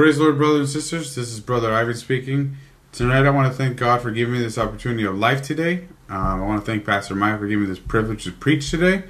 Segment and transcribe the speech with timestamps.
[0.00, 1.14] Praise the Lord, brothers and sisters.
[1.14, 2.56] This is Brother Ivan speaking.
[2.90, 5.88] Tonight, I want to thank God for giving me this opportunity of life today.
[6.08, 9.02] Um, I want to thank Pastor Mike for giving me this privilege to preach today.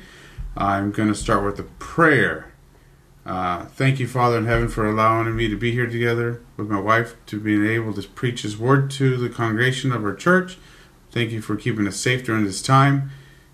[0.57, 2.53] I'm going to start with a prayer.
[3.25, 6.81] Uh, thank you, Father in heaven, for allowing me to be here together with my
[6.81, 10.59] wife to being able to preach His word to the congregation of our church.
[11.13, 13.13] Thank you for keeping us safe during this time.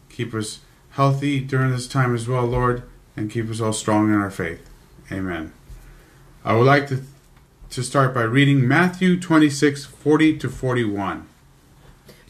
[0.09, 0.61] Keep us
[0.93, 2.85] healthy during this time as well, Lord,
[3.15, 4.67] and keep us all strong in our faith.
[5.13, 5.53] Amen.
[6.43, 7.03] I would like to
[7.71, 11.27] to start by reading Matthew 26, 40 to 41.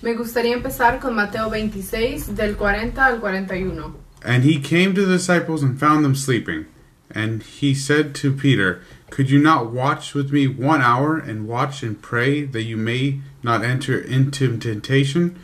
[0.03, 3.95] Me gustaría empezar con Mateo 26, del 40 al 41.
[4.23, 6.67] And he came to the disciples and found them sleeping.
[7.11, 11.83] And he said to Peter, Could you not watch with me one hour and watch
[11.83, 15.39] and pray that you may not enter into temptation?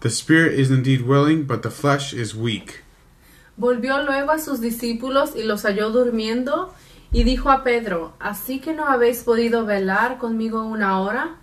[0.00, 2.82] The spirit is indeed willing, but the flesh is weak.
[3.58, 6.72] Volvió luego a sus discípulos y los halló durmiendo,
[7.12, 11.36] y dijo a Pedro, ¿Así que no habéis podido velar conmigo una hora?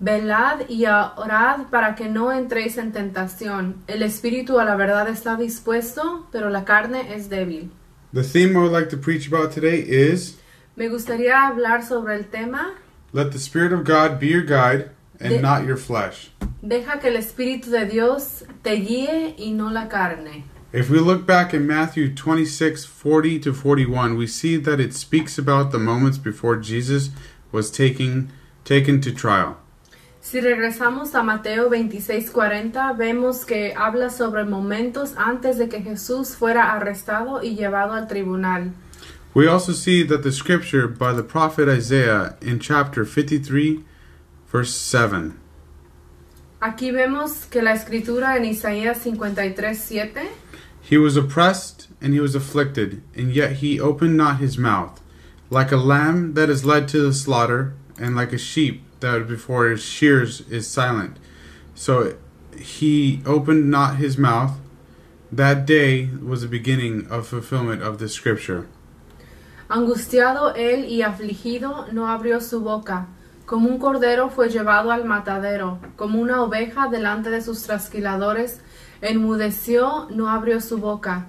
[0.00, 3.76] Velad y orad para que no entréis en tentación.
[3.86, 7.70] El espíritu a la verdad está dispuesto, pero la carne es débil.
[8.14, 10.38] The theme I would like to preach about today is
[10.74, 12.72] Me gustaría hablar sobre el tema
[13.12, 16.30] Let the Spirit of God be your guide and De- not your flesh.
[16.62, 20.44] Deja que el espíritu de Dios te guíe y no la carne.
[20.72, 25.36] If we look back in Matthew 26, 40 to 41, we see that it speaks
[25.36, 27.10] about the moments before Jesus
[27.50, 28.30] was taking,
[28.64, 29.56] taken to trial.
[30.20, 36.72] Si regresamos a Mateo 26:40, vemos que habla sobre momentos antes de que Jesús fuera
[36.72, 38.72] arrestado y llevado al tribunal.
[39.34, 43.82] We also see that the scripture by the prophet Isaiah in chapter 53,
[44.46, 45.34] verse 7.
[46.60, 50.28] Aquí vemos que la escritura en Isaías 53:7
[50.90, 55.00] He was oppressed and he was afflicted, and yet he opened not his mouth.
[55.48, 59.68] Like a lamb that is led to the slaughter, and like a sheep that before
[59.68, 61.16] his shears is silent.
[61.76, 62.16] So
[62.58, 64.58] he opened not his mouth.
[65.30, 68.66] That day was the beginning of fulfillment of the scripture.
[69.68, 73.06] Angustiado él y afligido, no abrió su boca.
[73.46, 78.60] Como un cordero fue llevado al matadero, como una oveja delante de sus trasquiladores,
[79.02, 81.28] enmudeció, no abrió su boca.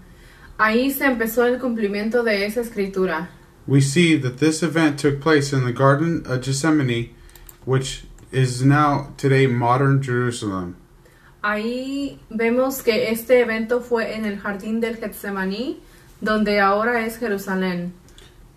[0.58, 3.30] Ahí se empezó el cumplimiento de esa escritura.
[3.68, 7.09] We see that this event took place in the Garden of Gethsemane,
[7.66, 10.76] which is now today modern Jerusalem.
[11.44, 15.80] Ahí vemos que este evento fue en el jardín del Getsemaní,
[16.22, 17.94] donde ahora es Jerusalén.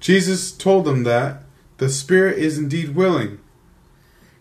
[0.01, 1.45] Jesus told them that
[1.79, 3.39] the Spirit is indeed willing.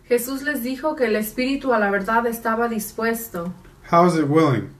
[0.06, 3.54] Jesús les dijo que el espíritu a la verdad estaba dispuesto.
[3.90, 4.74] How is it willing?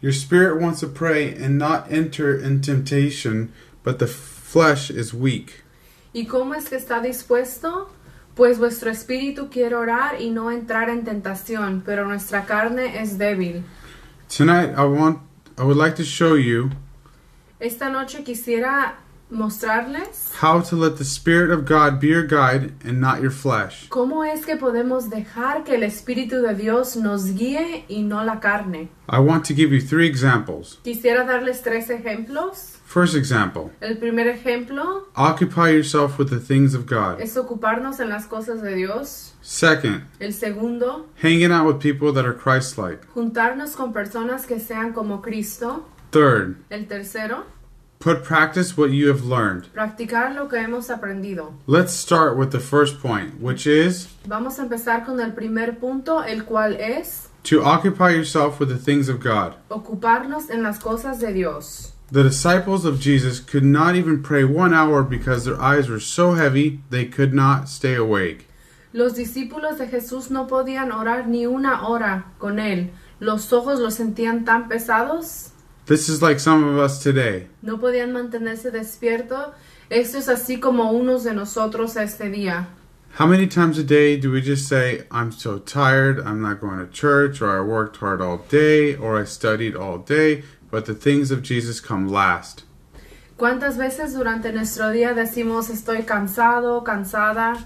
[0.00, 5.62] Your spirit wants to pray and not enter in temptation, but the flesh is weak.
[6.14, 7.88] ¿Y cómo es que está dispuesto?
[8.34, 13.62] Pues vuestro espíritu quiere orar y no entrar en tentación, pero nuestra carne es débil.
[14.28, 15.20] Tonight I want
[15.58, 16.70] I would like to show you
[17.60, 18.94] Esta noche quisiera
[19.30, 23.88] mostrarles how to let the Spirit of God be your guide and not your flesh.
[23.88, 28.40] cómo es que podemos dejar que el espíritu de Dios nos guíe y no la
[28.40, 28.88] carne.
[29.08, 30.78] I want to give you three examples.
[30.84, 32.76] Quisiera darles tres ejemplos.
[32.86, 37.20] First example, El primer ejemplo occupy yourself with the things of God.
[37.20, 39.34] es ocuparnos en las cosas de Dios.
[39.42, 43.06] Second, El segundo, hanging out with people that are Christ-like.
[43.14, 45.86] juntarnos con personas que sean como Cristo.
[46.10, 47.44] Third, El tercero,
[48.00, 49.68] put practice what you have learned.
[49.74, 51.52] practicar lo que hemos aprendido.
[51.66, 56.20] Let's start with the first point, which is Vamos a empezar con el primer punto,
[56.20, 59.54] el cual es to occupy yourself with the things of God.
[59.68, 61.92] ocuparnos en las cosas de Dios.
[62.10, 66.32] The disciples of Jesus could not even pray one hour because their eyes were so
[66.34, 68.46] heavy they could not stay awake.
[68.92, 72.90] Los discípulos de Jesús no podían orar ni una hora con él.
[73.20, 75.50] Los ojos los sentían tan pesados,
[75.86, 77.46] This is like some of us today.
[77.62, 79.52] no podían mantenerse despiertos.
[79.90, 82.68] Esto es así como unos de nosotros este día.
[83.18, 86.78] How many times a day do we just say, I'm so tired, I'm not going
[86.78, 90.94] to church, or I worked hard all day, or I studied all day, but the
[90.94, 92.62] things of Jesus come last?
[93.36, 97.56] ¿Cuántas veces durante nuestro día decimos estoy cansado, cansada?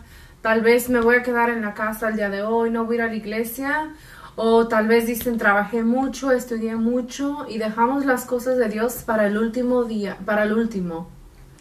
[0.41, 2.97] Tal vez me voy a quedar en la casa el día de hoy, no voy
[2.97, 3.95] a ir a la iglesia.
[4.37, 9.27] O tal vez dicen trabajé mucho, estudié mucho y dejamos las cosas de Dios para
[9.27, 11.09] el último día, para el último.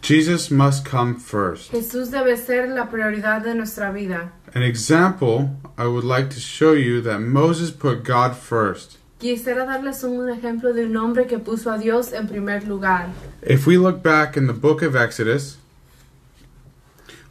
[0.01, 1.71] Jesus must come first.
[1.71, 4.33] Jesús debe ser la prioridad de nuestra vida.
[4.53, 8.97] An example I would like to show you that Moses put God first.
[9.19, 13.09] Quisiera darles un ejemplo de un hombre que puso a Dios en primer lugar.
[13.41, 15.57] If we look back in the book of Exodus,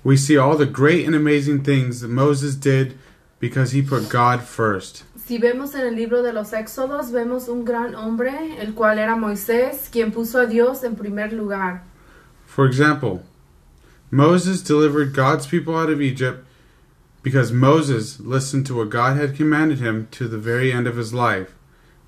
[0.02, 2.96] we see all the great and amazing things that Moses did
[3.38, 5.04] because he put God first.
[5.24, 9.14] Si vemos en el libro de los Éxodos, vemos un gran hombre, el cual era
[9.14, 11.84] Moisés, quien puso a Dios en primer lugar.
[12.44, 13.22] For example,
[14.10, 16.44] Moses delivered God's people out of Egypt
[17.22, 21.14] because Moses listened to what God had commanded him to the very end of his
[21.14, 21.54] life,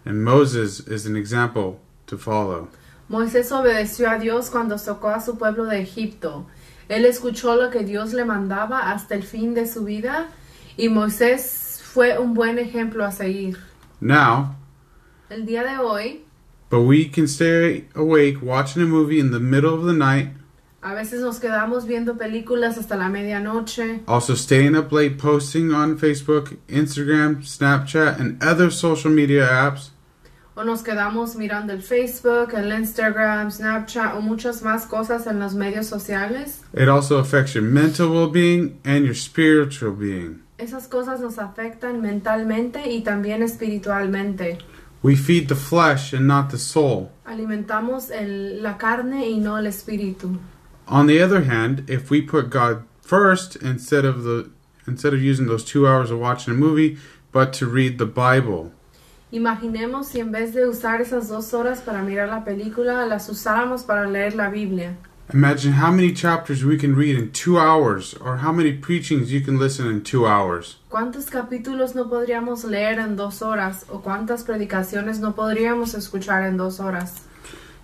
[0.05, 1.79] and Moses is an example
[2.09, 2.69] to follow.
[3.09, 6.47] Moisés obedeció a Dios cuando sacó a su pueblo de Egipto.
[6.89, 10.31] Él escuchó lo que Dios le mandaba hasta el fin de su vida
[10.77, 11.64] y Moisés
[11.95, 13.57] fue un buen ejemplo a seguir.
[14.01, 14.57] Now,
[15.31, 16.25] El día de hoy,
[16.69, 20.31] but we can stay awake watching a movie in the middle of the night,
[20.83, 25.97] a veces nos quedamos viendo películas hasta la medianoche, also staying up late posting on
[25.97, 29.91] Facebook, Instagram, Snapchat, and other social media apps.
[30.57, 35.55] o nos quedamos mirando el Facebook, el Instagram, Snapchat o muchas más cosas en los
[35.55, 36.61] medios sociales.
[36.73, 40.44] It also affects your mental well being and your spiritual being.
[40.65, 44.57] Esas cosas nos afectan mentalmente y también espiritualmente.
[45.03, 47.11] We feed the flesh and not the soul.
[47.27, 50.39] Alimentamos el- la carne y no el espíritu.
[50.89, 54.49] On the other hand, if we put God first instead of the
[54.87, 56.97] instead of using those two hours of watching a movie,
[57.31, 58.71] but to read the Bible,
[59.31, 63.83] Imaginemos si en vez de usar esas dos horas para mirar la película, las usáramos
[63.83, 64.97] para leer la Biblia.
[65.33, 69.41] Imagine how many chapters we can read in two hours, or how many preachings you
[69.41, 70.77] can listen in two hours.
[70.91, 73.85] ¿Cuántos capítulos no podríamos leer en dos horas?
[73.91, 77.23] ¿O cuántas predicaciones no podríamos escuchar en dos horas?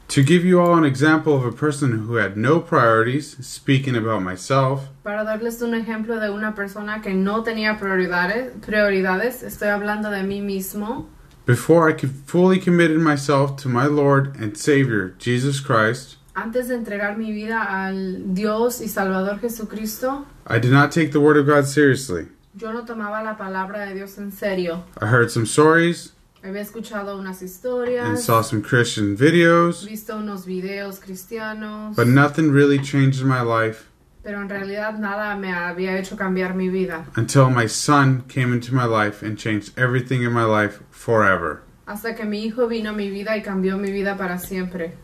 [0.08, 4.22] To give you all an example of a person who had no priorities, speaking about
[4.22, 10.10] myself, Para darles un ejemplo de una persona que no tenía prioridades, prioridades estoy hablando
[10.10, 11.06] de mí mismo.
[11.46, 16.74] before I could fully committed myself to my Lord and Savior, Jesus Christ, Antes de
[16.74, 21.46] entregar mi vida al Dios y Salvador Jesucristo, I did not take the Word of
[21.46, 22.28] God seriously.
[22.54, 24.84] yo no tomaba la palabra de Dios en serio.
[25.02, 30.46] I heard some stories Había escuchado unas and historias, saw some Christian videos, visto unos
[30.46, 33.86] videos cristianos, but nothing really changed in my life
[34.22, 37.04] pero en realidad nada me había hecho cambiar mi vida.
[37.16, 41.60] until my son came into my life and changed everything in my life forever.
[41.86, 44.94] Hasta que mi hijo vino a mi vida y cambió mi vida para siempre.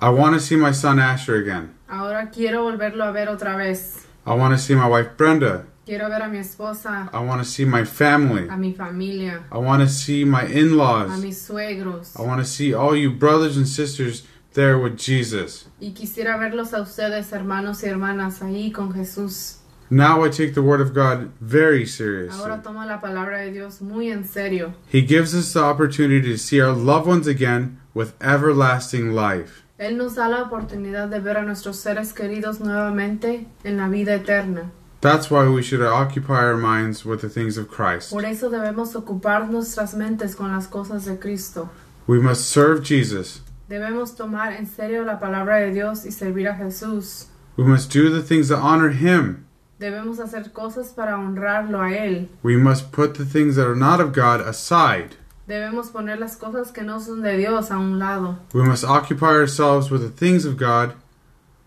[0.00, 1.74] I want to see my son Asher again.
[1.88, 4.06] Ahora quiero volverlo a ver otra vez.
[4.26, 5.66] I want to see my wife Brenda.
[5.86, 8.48] Quiero ver a mi esposa, I want to see my family.
[8.48, 11.10] a mi familia, I want to see my in-laws.
[11.10, 12.18] a mis suegros.
[12.18, 14.22] I want to see all you brothers and sisters
[14.54, 15.66] there with Jesus.
[15.80, 19.58] Y quisiera verlos a ustedes, hermanos y hermanas, ahí con Jesús.
[19.90, 22.40] Now I take the Word of God very seriously.
[22.40, 24.72] Ahora tomo la palabra de Dios muy en serio.
[24.88, 29.63] He gives us the opportunity to see our loved ones again with everlasting life.
[29.76, 34.14] Él nos da la oportunidad de ver a nuestros seres queridos nuevamente en la vida
[34.14, 34.70] eterna.
[35.00, 38.10] That's why we should occupy our minds with the things of Christ.
[38.10, 41.68] Por eso debemos ocupar nuestras mentes con las cosas de Cristo.
[42.06, 43.42] We must serve Jesus.
[43.68, 47.26] Debemos tomar en serio la palabra de Dios y servir a Jesús.
[47.56, 49.44] We must do the things that honor Him.
[49.80, 52.28] Debemos hacer cosas para honrarlo a Él.
[52.42, 55.16] We must put the things that are not of God aside.
[55.46, 58.38] Debemos poner las cosas que no son de Dios a un lado.
[58.52, 60.94] We must occupy ourselves with the things of God.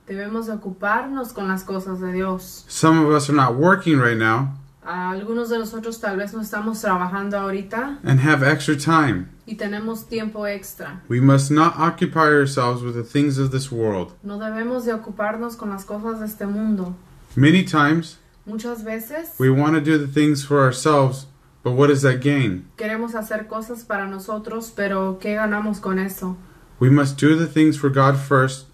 [0.07, 2.65] Debemos de ocuparnos con las cosas de Dios.
[2.67, 6.79] Some of us are not working right now algunos de nosotros tal vez no estamos
[6.81, 9.27] trabajando ahorita and have extra time.
[9.45, 11.01] y tenemos tiempo extra.
[11.09, 14.13] We must not occupy ourselves with the things of this world.
[14.23, 16.95] No debemos de ocuparnos con las cosas de este mundo.
[17.35, 21.26] Many times, Muchas veces we want to do the things for ourselves,
[21.67, 22.65] but what does that gain?
[22.77, 26.37] queremos hacer cosas para nosotros, pero ¿qué ganamos con eso?
[26.79, 28.67] We must do the things for God first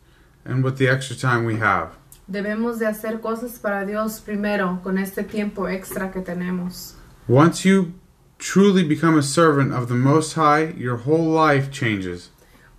[0.46, 1.94] and with the extra time we have.
[2.28, 6.94] Debemos de hacer cosas para Dios primero con este tiempo extra que tenemos.
[7.28, 7.94] Once you
[8.38, 12.30] truly become a servant of the Most High, your whole life changes.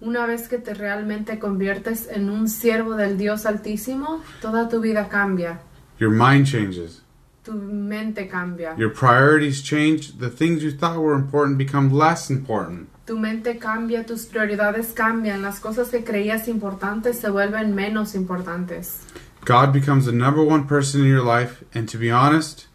[0.01, 5.09] Una vez que te realmente conviertes en un siervo del Dios Altísimo, toda tu vida
[5.09, 5.61] cambia,
[5.99, 7.04] Your mind changes.
[7.45, 10.19] Tu mente cambia, Your priorities change.
[10.19, 12.89] The things you thought were important become less important.
[13.07, 19.03] tu mente cambia, tus prioridades cambian, las cosas que creías importantes se vuelven menos importantes.
[19.45, 22.67] God becomes the number one person in your life, and to be honest,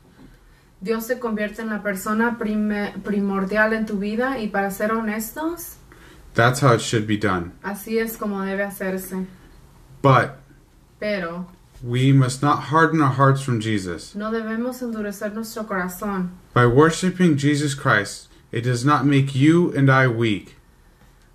[0.81, 5.77] Dios se convierte en la persona prime- primordial en tu vida y para ser honestos,
[6.35, 7.51] that's how it should be done.
[7.63, 9.25] así es como debe hacerse.
[10.03, 10.35] But
[10.99, 11.47] Pero
[11.83, 14.15] we must not harden our hearts from Jesus.
[14.15, 16.29] no debemos endurecer nuestro corazón.
[16.53, 20.55] By worshiping Jesus Christ, it does not make you and I weak.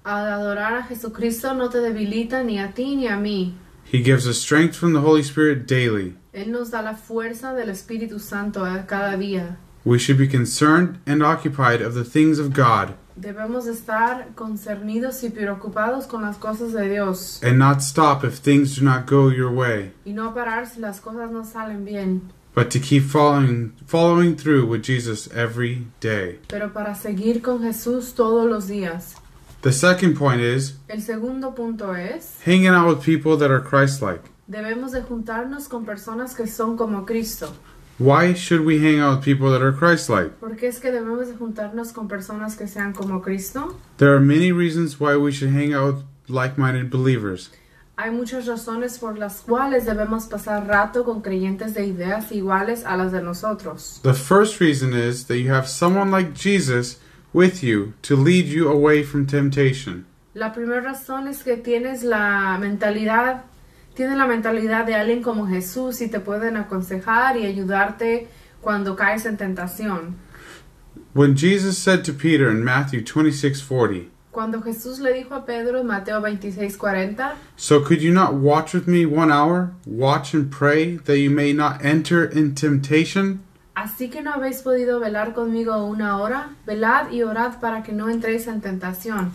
[0.04, 3.54] Al adorar a Jesucristo no te debilita ni a ti ni a mí.
[3.84, 6.14] He gives us strength from the Holy Spirit daily.
[6.34, 9.56] Él nos da la fuerza del Espíritu Santo cada día.
[9.84, 15.30] We should be concerned and occupied of the things of God Debemos estar concernidos y
[15.30, 19.52] preocupados con las cosas de Dios and not stop if things do not go your
[19.52, 22.22] way, y no parar si las cosas no salen bien,
[22.56, 26.40] but to keep following following through with Jesus every day.
[26.48, 29.14] pero para seguir con Jesús todos los días.
[29.62, 34.22] The second point is El segundo punto es, hanging out with people that are Christ-like.
[34.48, 37.50] debemos de juntarnos con personas que son como Cristo.
[37.98, 40.40] Why should we hang out with people that are Christ-like?
[40.40, 43.76] ¿Por es que debemos de juntarnos con personas que sean como Cristo?
[43.98, 47.50] There are many reasons why we should hang out with like-minded believers.
[47.96, 52.96] Hay muchas razones por las cuales debemos pasar rato con creyentes de ideas iguales a
[52.96, 54.00] las de nosotros.
[54.02, 56.98] The first reason is that you have someone like Jesus
[57.32, 60.06] with you to lead you away from temptation.
[60.34, 63.44] La primera razón es que tienes la mentalidad,
[63.94, 68.28] tienes la mentalidad de alguien como Jesús y te pueden aconsejar y ayudarte
[68.60, 70.16] cuando caes en tentación.
[71.14, 75.86] When Jesus said to Peter in Matthew 26:40, Cuando Jesús le dijo a Pedro en
[75.86, 79.70] Mateo 26:40, So could you not watch with me one hour?
[79.86, 83.40] Watch and pray that you may not enter in temptation?
[83.76, 88.08] así que no habéis podido velar conmigo una hora, velad y orad para que no
[88.08, 89.30] entréis en tentación.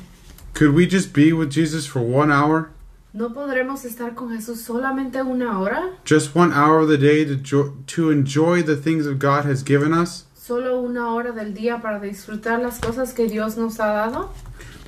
[0.53, 2.69] Could we just be with Jesus for one hour?
[3.11, 5.97] ¿No podremos estar con Jesús solamente una hora?
[6.07, 9.63] Just one hour of the day to, jo- to enjoy the things of God has
[9.63, 10.25] given us?
[10.35, 14.29] ¿Solo una hora del día para disfrutar las cosas que Dios nos ha dado?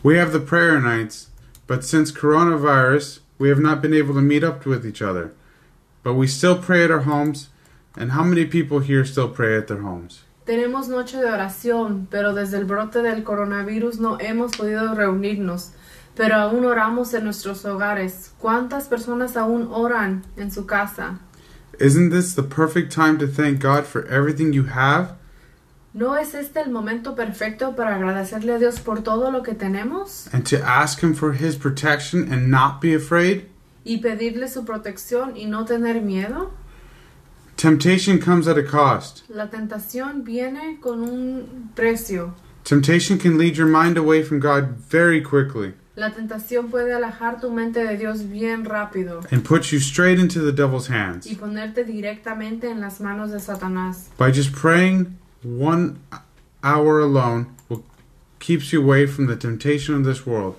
[0.04, 1.30] We have the prayer nights,
[1.68, 5.32] but since coronavirus, we have not been able to meet up with each other.
[6.04, 7.50] But we still pray at our homes,
[7.96, 10.22] and how many people here still pray at their homes?
[10.46, 15.72] Tenemos noche de oración, pero desde el brote del coronavirus no hemos podido reunirnos.
[16.22, 18.32] Pero aún oramos en nuestros hogares.
[18.38, 21.18] ¿Cuántas personas aún oran en su casa?
[21.80, 25.16] Isn't this the perfect time to thank God for everything you have?
[25.96, 30.32] ¿No es este el momento perfecto para agradecerle a Dios por todo lo que tenemos
[30.32, 33.46] And to ask Him for His protection and not be afraid?
[33.84, 36.52] y pedirle su protección y no tener miedo?
[37.58, 39.24] Temptation comes at a cost.
[39.28, 42.36] La tentación viene con un precio.
[42.64, 47.52] Temptation can lead your mind away from God very quickly La tentación puede alejar tu
[47.52, 51.26] mente de Dios bien rápido and put you straight into the devil's hands.
[51.28, 54.10] y ponerte directamente en las manos de Satanás.
[54.18, 55.98] By just praying one
[56.64, 57.84] hour alone will
[58.40, 60.56] keeps you away from the temptation of this world.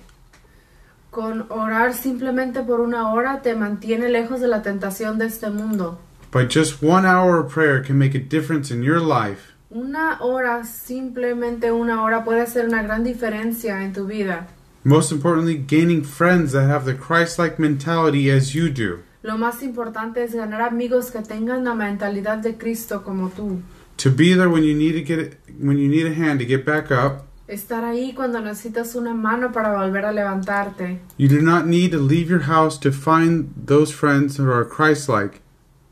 [1.09, 5.99] Con orar simplemente por una hora te mantiene lejos de la tentación de este mundo.
[6.31, 9.53] By just one hour of prayer can make a difference in your life.
[9.69, 14.47] Una hora, simplemente una hora, puede hacer una gran diferencia en tu vida.
[14.85, 19.03] Most importantly, gaining friends that have the Christ-like mentality as you do.
[19.21, 23.61] Lo más importante es ganar amigos que tengan la mentalidad de Cristo como tú.
[23.99, 26.65] To be there when you need to get when you need a hand to get
[26.65, 27.23] back up.
[27.47, 30.99] Estar ahí cuando necesitas una mano para volver a levantarte.
[31.15, 35.39] You do not need to leave your house to find those friends who are Christ-like.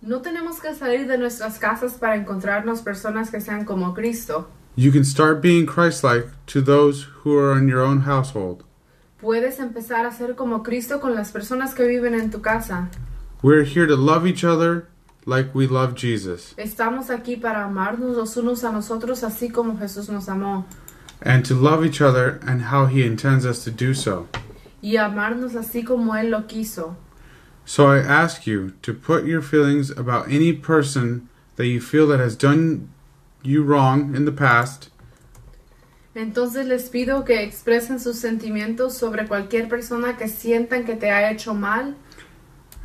[0.02, 4.48] No tenemos que salir de nuestras casas para encontrarnos personas que sean como Cristo.
[4.76, 8.66] You can start being Christ-like to those who are in your own household.
[9.22, 12.90] Puedes empezar a ser como Cristo con las personas que viven en tu casa.
[13.44, 14.88] We're here to love each other
[15.26, 20.10] like we love Jesus Estamos aquí para amarnos los unos a nosotros así como Jesús
[20.10, 20.66] nos amó.
[21.24, 24.28] and to love each other and how he intends us to do so.
[24.82, 26.96] Y amarnos así como Él lo quiso.
[27.66, 32.20] So I ask you to put your feelings about any person that you feel that
[32.20, 32.90] has done
[33.44, 34.90] you wrong in the past
[36.14, 41.32] Entonces les pido que expresen sus sentimientos sobre cualquier persona que sientan que te ha
[41.32, 41.96] hecho mal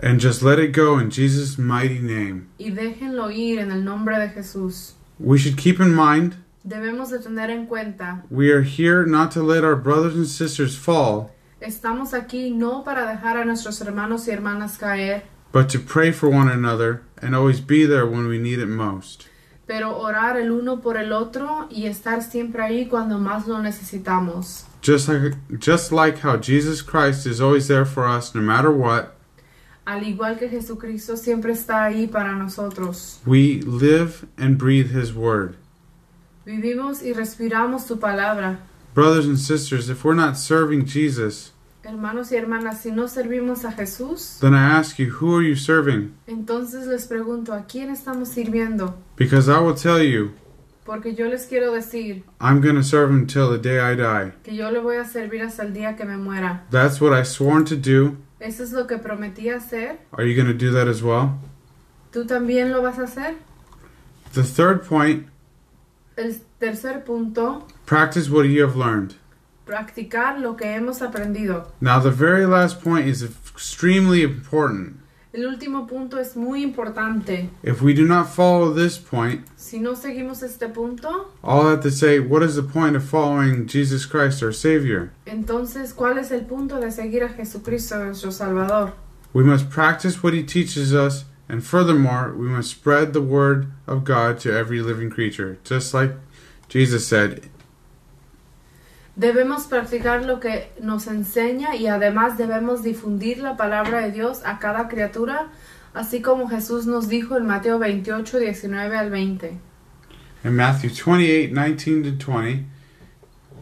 [0.03, 2.49] and just let it go in Jesus' mighty name.
[2.59, 4.95] y déjenlo ir en el nombre de Jesús.
[5.19, 9.43] We should keep in mind Debemos de tener en cuenta, we are here not to
[9.43, 11.31] let our brothers and sisters fall,
[11.61, 16.29] estamos aquí no para dejar a nuestros hermanos y hermanas caer, but to pray for
[16.29, 19.29] one another and always be there when we need it most.
[19.67, 24.65] Pero orar el uno por el otro y estar siempre ahí cuando más lo necesitamos.
[24.83, 29.15] Just like just like how Jesus Christ is always there for us no matter what,
[29.85, 33.21] Al igual que Jesucristo siempre está ahí para nosotros.
[33.27, 35.57] we live and breathe his word.
[36.45, 38.59] Vivimos y respiramos tu palabra.
[38.95, 41.51] Brothers and sisters, if we're not serving Jesus,
[41.87, 45.55] Hermanos y hermanas, si no servimos a Jesús, then I ask you, who are you
[45.55, 46.13] serving?
[46.27, 48.97] entonces les pregunto, ¿a quién estamos sirviendo?
[49.17, 50.33] Because I will tell you,
[50.85, 54.33] Porque yo les quiero decir I'm going to serve him till the day I die.
[54.43, 56.65] que yo le voy a servir hasta el día que me muera.
[56.71, 59.99] That's what I sworn to do, Eso es lo que prometí hacer.
[60.13, 61.39] Are you going to do that as well?
[62.13, 63.37] ¿Tú también lo vas a hacer?
[64.35, 65.27] The third point
[66.17, 69.15] El tercer punto, practice what you have learned.
[69.67, 71.73] Practicar lo que hemos aprendido.
[71.81, 75.01] Now, the very last point is extremely important.
[75.33, 77.51] El último punto es muy importante.
[77.63, 81.91] If we do not follow this point, Si no seguimos este punto, I'll have to
[81.91, 85.11] say, what is the point of following Jesus Christ, our Savior?
[85.27, 88.95] entonces, ¿cuál es el punto de seguir a Jesucristo, nuestro Salvador?
[89.35, 94.05] We must practice what He teaches us, and furthermore, we must spread the Word of
[94.05, 95.59] God to every living creature.
[95.65, 96.13] Just like
[96.71, 97.43] Jesus said,
[99.17, 104.59] Debemos practicar lo que nos enseña y además debemos difundir la palabra de Dios a
[104.59, 105.49] cada criatura,
[105.95, 109.59] así como Jesús nos dijo en Mateo 28, 19 al 20.
[110.47, 112.67] in Matthew 28 19 to 20,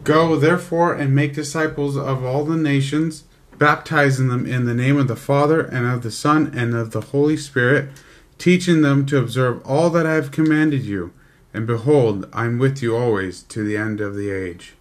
[0.03, 3.23] Go therefore and make disciples of all the nations,
[3.57, 7.01] baptizing them in the name of the Father, and of the Son, and of the
[7.01, 7.89] Holy Spirit,
[8.37, 11.11] teaching them to observe all that I have commanded you.
[11.55, 14.75] And behold, I am with you always to the end of the age.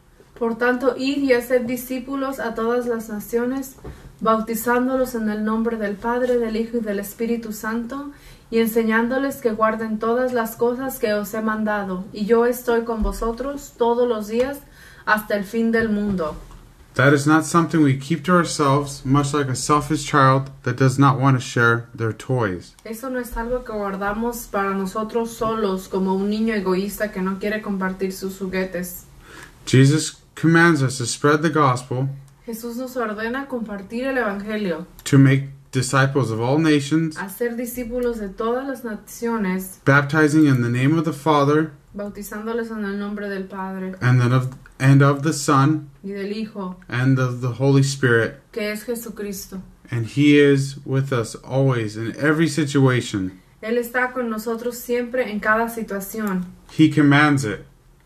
[0.44, 3.76] Por tanto, id y haced discípulos a todas las naciones,
[4.20, 8.10] bautizándolos en el nombre del Padre, del Hijo y del Espíritu Santo,
[8.50, 13.02] y enseñándoles que guarden todas las cosas que os he mandado, y yo estoy con
[13.02, 14.58] vosotros todos los días
[15.06, 16.36] hasta el fin del mundo.
[16.92, 20.98] That is not something we keep to ourselves, much like a selfish child that does
[20.98, 22.74] not want to share their toys.
[22.84, 27.38] Eso no es algo que guardamos para nosotros solos, como un niño egoísta que no
[27.38, 29.06] quiere compartir sus juguetes.
[29.64, 32.08] Jesus commands us to spread the gospel,
[32.46, 38.28] Jesús nos ordena compartir el Evangelio, to make disciples of all nations, hacer discípulos de
[38.28, 43.44] todas las naciones, baptizing in the name of the Father bautizándoles en el nombre del
[43.44, 44.48] Padre and then of
[44.78, 48.40] and of the Son y del Hijo, and of the Holy Spirit.
[48.52, 49.62] que es Jesucristo.
[49.90, 53.40] And He is with us always in every situation.
[53.62, 56.46] Él está con nosotros siempre en cada situación.
[56.76, 57.60] He commands it.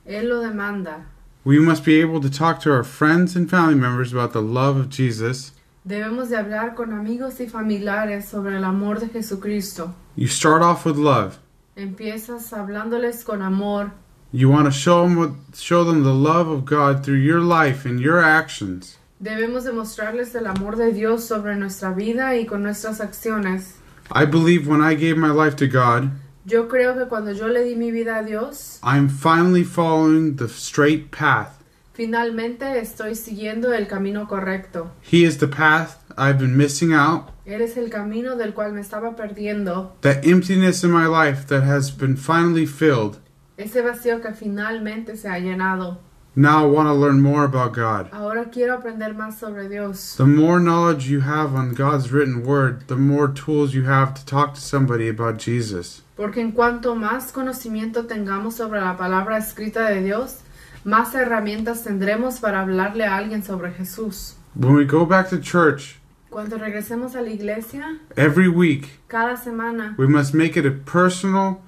[0.07, 1.07] Él lo demanda.
[1.49, 4.77] We must be able to talk to our friends and family members about the love
[4.77, 5.53] of Jesus.
[5.83, 9.95] Debemos de hablar con amigos y familiares sobre el amor de Jesucristo.
[10.15, 11.39] You start off with love.
[11.75, 13.93] Empiezas hablándoles con amor.
[14.31, 17.87] You want to show them what, show them the love of God through your life
[17.87, 18.99] and your actions.
[19.19, 23.79] Debemos demostrarles el amor de Dios sobre nuestra vida y con nuestras acciones.
[24.13, 26.11] I believe when I gave my life to God,
[26.45, 30.47] Yo creo que cuando yo le di mi vida a Dios, I'm finally following the
[30.49, 31.55] straight path.
[31.93, 34.91] finalmente estoy siguiendo el camino correcto.
[35.03, 37.31] He is the path I've been missing out.
[37.45, 41.91] Eres el camino del cual me estaba perdiendo, That emptiness in my life that has
[41.91, 43.19] been finally filled.
[43.57, 45.99] ese vacío que finalmente se ha llenado.
[46.41, 48.11] Now I want to learn more about God.
[48.13, 50.15] Ahora quiero aprender más sobre Dios.
[50.15, 54.25] The more knowledge you have on God's written word, the more tools you have to
[54.25, 56.03] talk to somebody about Jesus.
[56.17, 60.43] Porque en cuanto más conocimiento tengamos sobre la palabra escrita de Dios,
[60.85, 64.37] más herramientas tendremos para hablarle a alguien sobre Jesús.
[64.55, 65.99] When we go back to church
[66.31, 71.63] Cuando regresemos a la iglesia, every week, cada semana, we must make it a personal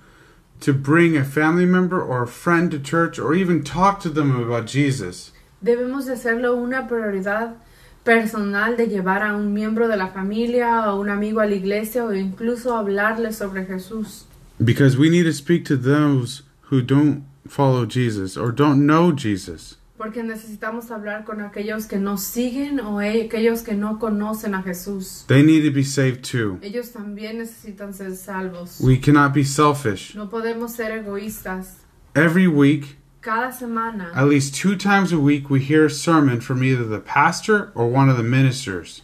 [0.60, 4.36] to bring a family member or a friend to church or even talk to them
[4.36, 5.32] about Jesus.
[5.60, 7.56] debemos de hacerlo una prioridad
[8.04, 12.04] personal de llevar a un miembro de la familia o un amigo a la iglesia
[12.04, 14.24] o incluso hablarle sobre Jesús.
[14.62, 19.76] Because we need to speak to those who don't follow Jesus or don't know Jesus.
[20.00, 24.62] Porque necesitamos hablar con aquellos que no siguen o e- aquellos que no conocen a
[24.62, 25.26] Jesús.
[25.26, 26.58] They need to be saved too.
[26.62, 28.80] Ellos también necesitan ser salvos.
[28.80, 30.14] We cannot be selfish.
[30.14, 31.80] No podemos ser egoístas.
[32.14, 36.64] Every week, Cada semana, at least two times a week, we hear a sermon from
[36.64, 39.02] either the pastor or one of the ministers.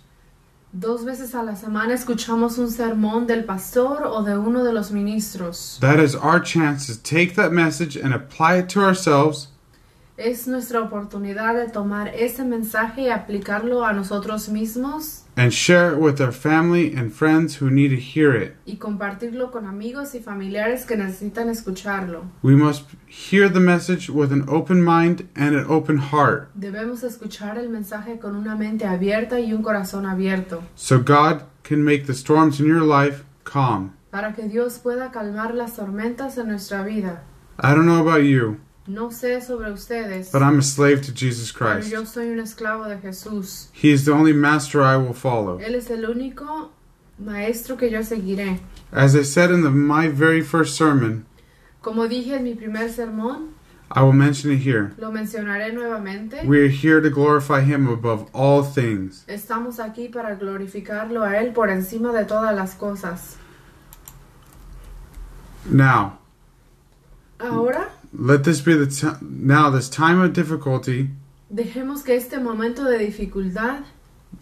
[0.72, 4.90] dos veces a la semana escuchamos un sermón del pastor o de uno de los
[4.92, 5.78] ministros.
[5.80, 9.48] That is our chance to take that message and apply it to ourselves
[10.16, 15.98] Es nuestra oportunidad de tomar ese mensaje y aplicarlo a nosotros mismos and share it
[15.98, 18.54] with our family and friends who need to hear it.
[18.64, 22.24] y compartirlo con amigos y familiares que necesitan escucharlo.
[22.42, 27.58] We must hear the message with an open mind and an open heart Debemos escuchar
[27.58, 32.14] el mensaje con una mente abierta y un corazón abierto, so God can make the
[32.14, 33.92] storms in your life calm.
[34.10, 37.22] para que Dios pueda calmar las tormentas en nuestra vida.
[37.58, 41.52] I don't know about you, No sé sobre ustedes, but I'm a slave to Jesus
[41.52, 41.90] pero Christ.
[41.90, 43.68] yo soy un esclavo de Jesús.
[43.72, 45.58] He is the only master I will follow.
[45.58, 46.70] Él es el único
[47.18, 48.60] maestro que yo seguiré.
[48.92, 51.26] As I said in the, my very first sermon,
[51.82, 53.54] Como dije en mi primer sermón,
[53.90, 54.92] I will mention it here.
[54.98, 56.44] Lo mencionaré nuevamente.
[56.44, 59.24] We are here to glorify Him above all things.
[59.28, 63.36] Estamos aquí para glorificarlo a Él por encima de todas las cosas.
[65.68, 66.18] Now,
[67.38, 71.10] Ahora, let this be the t- now this time of difficulty.
[71.50, 73.82] dejemos que este momento de dificultad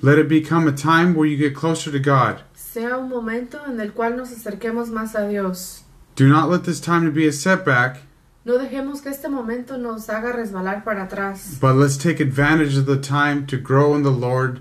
[0.02, 2.42] Let it become a time where you get closer to God.
[2.54, 5.82] sea un momento en el cual nos acerquemos más a Dios.
[6.16, 7.98] Do not let this time to be a setback,
[8.44, 12.86] No dejemos que este momento nos haga resbalar para atrás, but let's take advantage of
[12.86, 14.60] the time to grow in the Lord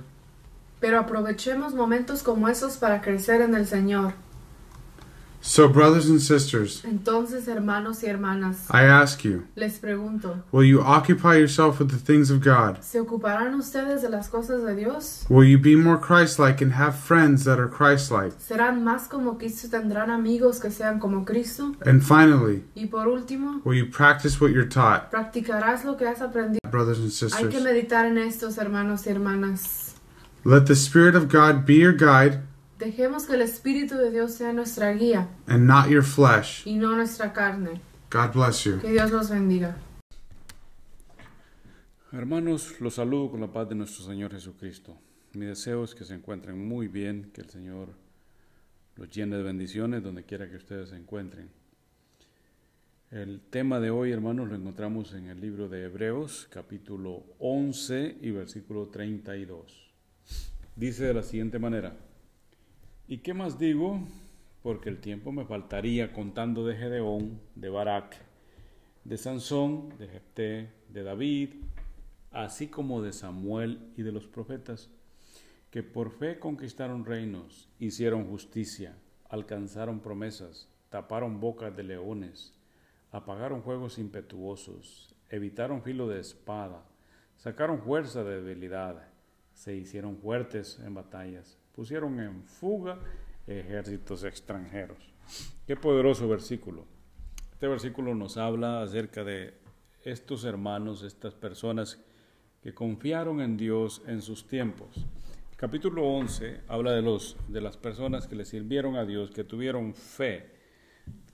[0.80, 4.14] pero aprovechemos momentos como esos para crecer en el Señor.
[5.46, 10.80] So, brothers and sisters, Entonces, hermanos y hermanas, I ask you, les pregunto, will you
[10.80, 12.82] occupy yourself with the things of God?
[12.82, 15.26] ¿se ocuparán ustedes de las cosas de Dios?
[15.30, 18.32] Will you be more Christ like and have friends that are Christ like?
[18.40, 19.68] ¿Serán más como Cristo?
[19.68, 21.76] ¿Tendrán amigos que sean como Cristo?
[21.86, 26.22] And finally, Y por último, will you practice what you're taught, practicarás lo que has
[26.22, 26.62] aprendido.
[26.72, 29.96] brothers and sisters, Hay que meditar en estos, hermanos y hermanas.
[30.46, 32.40] Let the Spirit of God be your guide
[32.84, 36.68] Dejemos que el Espíritu de Dios sea nuestra guía and not your flesh.
[36.68, 37.80] y no nuestra carne.
[38.12, 38.80] God bless you.
[38.82, 39.78] Que Dios los bendiga.
[42.12, 44.98] Hermanos, los saludo con la paz de nuestro Señor Jesucristo.
[45.32, 47.90] Mi deseo es que se encuentren muy bien, que el Señor
[48.98, 51.50] los llene de bendiciones donde quiera que ustedes se encuentren.
[53.12, 58.32] El tema de hoy, hermanos, lo encontramos en el libro de Hebreos, capítulo 11 y
[58.32, 59.92] versículo 32.
[60.76, 61.96] Dice de la siguiente manera,
[63.08, 64.00] ¿y qué más digo?
[64.62, 68.16] Porque el tiempo me faltaría contando de Gedeón, de Barak,
[69.04, 71.50] de Sansón, de Jefté, de David,
[72.32, 74.90] así como de Samuel y de los profetas,
[75.70, 78.96] que por fe conquistaron reinos, hicieron justicia,
[79.30, 82.54] alcanzaron promesas, taparon bocas de leones,
[83.12, 86.86] apagaron juegos impetuosos, evitaron filo de espada,
[87.38, 89.08] sacaron fuerza de debilidad,
[89.54, 93.00] se hicieron fuertes en batallas, pusieron en fuga
[93.48, 95.14] ejércitos extranjeros.
[95.66, 96.86] Qué poderoso versículo.
[97.52, 99.54] Este versículo nos habla acerca de
[100.04, 102.04] estos hermanos, estas personas
[102.62, 105.06] que confiaron en Dios en sus tiempos.
[105.56, 109.94] Capítulo 11 habla de, los, de las personas que le sirvieron a Dios, que tuvieron
[109.94, 110.52] fe,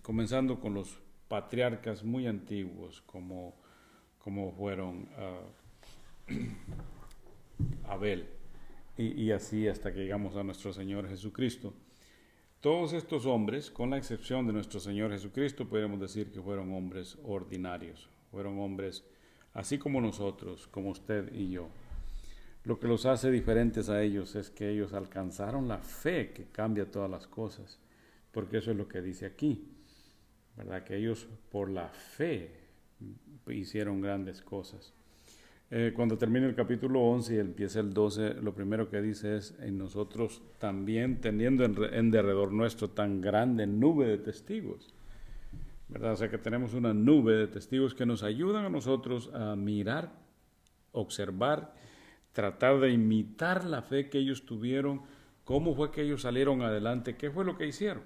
[0.01, 3.55] comenzando con los patriarcas muy antiguos, como,
[4.19, 5.09] como fueron
[6.29, 6.31] uh,
[7.89, 8.27] Abel,
[8.99, 11.73] y, así hasta que llegamos a nuestro Señor Jesucristo.
[12.59, 17.17] Todos estos hombres, con la excepción de nuestro Señor Jesucristo, podemos decir que fueron hombres
[17.23, 19.05] ordinarios, fueron hombres
[19.53, 21.69] así como nosotros, como usted y yo.
[22.65, 26.91] Lo que los hace diferentes a ellos es que ellos alcanzaron la fe que cambia
[26.91, 27.79] todas las cosas,
[28.33, 29.65] porque eso es lo que dice aquí,
[30.57, 30.83] ¿verdad?
[30.83, 32.51] Que ellos por la fe
[33.47, 34.93] hicieron grandes cosas.
[35.71, 39.55] Eh, cuando termina el capítulo 11 y empieza el 12, lo primero que dice es,
[39.59, 44.93] en nosotros también teniendo en, en derredor nuestro tan grande nube de testigos.
[45.89, 46.13] ¿verdad?
[46.13, 50.11] O sea que tenemos una nube de testigos que nos ayudan a nosotros a mirar,
[50.91, 51.73] observar,
[52.31, 55.01] tratar de imitar la fe que ellos tuvieron,
[55.43, 58.03] cómo fue que ellos salieron adelante, qué fue lo que hicieron.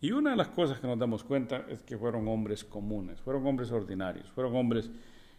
[0.00, 3.46] Y una de las cosas que nos damos cuenta es que fueron hombres comunes, fueron
[3.46, 4.90] hombres ordinarios, fueron hombres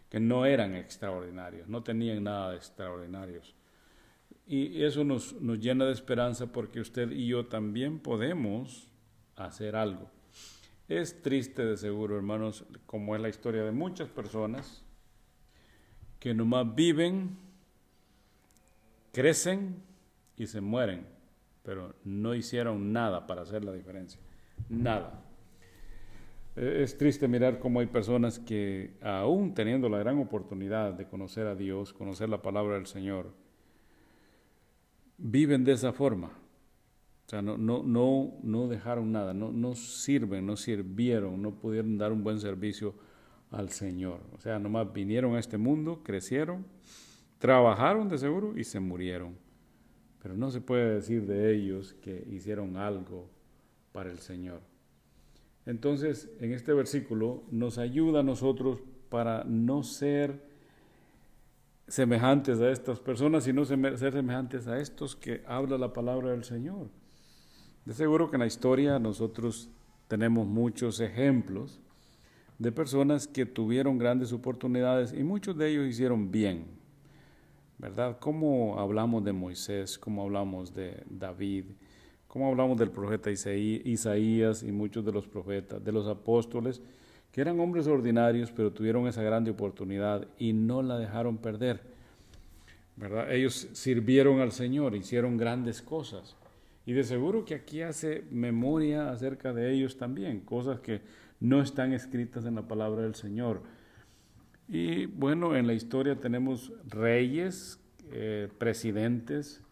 [0.08, 3.54] que no eran extraordinarios, no tenían nada de extraordinarios.
[4.46, 8.88] Y eso nos, nos llena de esperanza porque usted y yo también podemos
[9.36, 10.10] hacer algo.
[10.88, 14.84] Es triste de seguro, hermanos, como es la historia de muchas personas
[16.20, 17.38] que nomás viven,
[19.12, 19.82] crecen
[20.36, 21.06] y se mueren,
[21.62, 24.20] pero no hicieron nada para hacer la diferencia.
[24.68, 25.23] Nada.
[26.56, 31.56] Es triste mirar cómo hay personas que, aún teniendo la gran oportunidad de conocer a
[31.56, 33.32] Dios, conocer la palabra del Señor,
[35.18, 36.28] viven de esa forma.
[36.28, 41.98] O sea, no, no, no, no dejaron nada, no, no sirven, no sirvieron, no pudieron
[41.98, 42.94] dar un buen servicio
[43.50, 44.20] al Señor.
[44.36, 46.64] O sea, nomás vinieron a este mundo, crecieron,
[47.38, 49.36] trabajaron de seguro y se murieron.
[50.22, 53.28] Pero no se puede decir de ellos que hicieron algo
[53.90, 54.60] para el Señor.
[55.66, 60.42] Entonces, en este versículo nos ayuda a nosotros para no ser
[61.86, 66.88] semejantes a estas personas, sino ser semejantes a estos que habla la palabra del Señor.
[67.84, 69.70] De seguro que en la historia nosotros
[70.08, 71.80] tenemos muchos ejemplos
[72.58, 76.66] de personas que tuvieron grandes oportunidades y muchos de ellos hicieron bien,
[77.78, 78.18] ¿verdad?
[78.18, 81.64] Como hablamos de Moisés, como hablamos de David,
[82.34, 86.82] como hablamos del profeta Isaías y muchos de los profetas, de los apóstoles,
[87.30, 91.82] que eran hombres ordinarios, pero tuvieron esa grande oportunidad y no la dejaron perder.
[92.96, 93.32] ¿verdad?
[93.32, 96.34] Ellos sirvieron al Señor, hicieron grandes cosas.
[96.84, 101.02] Y de seguro que aquí hace memoria acerca de ellos también, cosas que
[101.38, 103.62] no están escritas en la palabra del Señor.
[104.66, 107.78] Y bueno, en la historia tenemos reyes,
[108.10, 109.63] eh, presidentes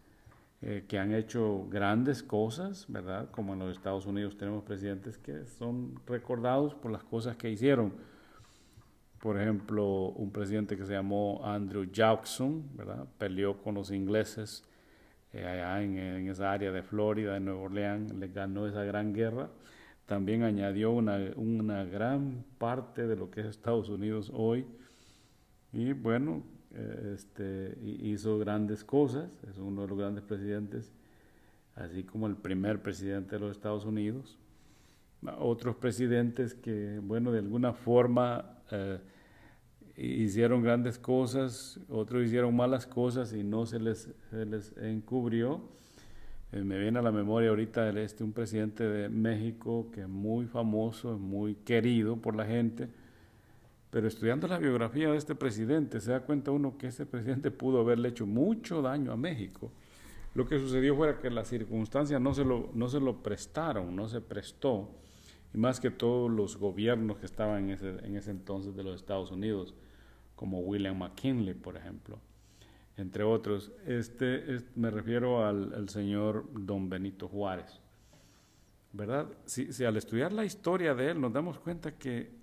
[0.65, 3.29] eh, que han hecho grandes cosas, ¿verdad?
[3.31, 7.93] Como en los Estados Unidos tenemos presidentes que son recordados por las cosas que hicieron.
[9.19, 13.05] Por ejemplo, un presidente que se llamó Andrew Jackson, ¿verdad?
[13.17, 14.63] Peleó con los ingleses
[15.33, 19.13] eh, allá en, en, esa área de Florida, de Nueva Orleans, le ganó esa gran
[19.13, 19.49] guerra.
[20.05, 24.65] También añadió una, una gran parte de lo que es Estados Unidos hoy.
[25.73, 26.41] Y bueno,
[27.13, 30.91] este, hizo grandes cosas, es uno de los grandes presidentes,
[31.75, 34.37] así como el primer presidente de los Estados Unidos.
[35.39, 38.99] Otros presidentes que, bueno, de alguna forma eh,
[39.95, 45.61] hicieron grandes cosas, otros hicieron malas cosas y no se les, les encubrió.
[46.51, 50.45] Eh, me viene a la memoria ahorita este, un presidente de México que es muy
[50.45, 52.89] famoso, muy querido por la gente,
[53.93, 57.81] pero estudiando la biografía de este presidente se da cuenta uno que ese presidente pudo
[57.81, 59.71] haberle hecho mucho daño a México.
[60.33, 64.09] Lo que sucedió fue que las circunstancias no se lo, no se lo prestaron, no
[64.09, 64.89] se prestó,
[65.53, 68.95] y más que todos los gobiernos que estaban en ese, en ese entonces de los
[68.95, 69.75] Estados Unidos,
[70.35, 72.17] como William McKinley, por ejemplo,
[72.97, 73.71] entre otros.
[73.85, 77.79] Este, me refiero al, señor don Benito Juárez.
[78.91, 79.27] ¿Verdad?
[79.45, 82.41] Si, si al estudiar la historia de él nos damos cuenta que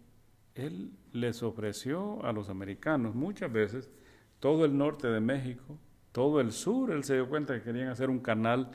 [0.66, 3.90] él les ofreció a los americanos muchas veces
[4.38, 5.78] todo el norte de México,
[6.12, 8.70] todo el sur, él se dio cuenta que querían hacer un canal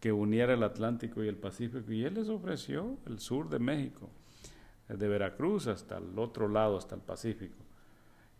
[0.00, 4.10] que uniera el Atlántico y el Pacífico, y él les ofreció el sur de México,
[4.88, 7.56] de Veracruz hasta el otro lado, hasta el Pacífico.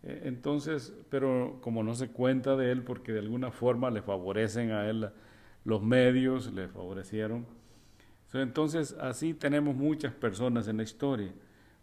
[0.03, 4.71] Eh, entonces, pero como no se cuenta de él, porque de alguna forma le favorecen
[4.71, 5.11] a él
[5.65, 7.47] los medios, le favorecieron.
[8.33, 11.33] Entonces, así tenemos muchas personas en la historia.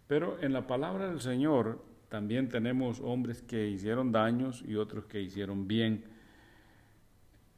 [0.08, 5.22] Pero en la palabra del Señor también tenemos hombres que hicieron daños y otros que
[5.22, 6.06] hicieron bien.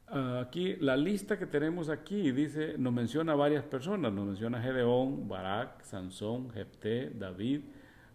[0.06, 5.82] Aquí, la lista que tenemos aquí dice, nos menciona varias personas, nos menciona Gedeón, Barak,
[5.82, 7.60] Sansón, Jepté, David,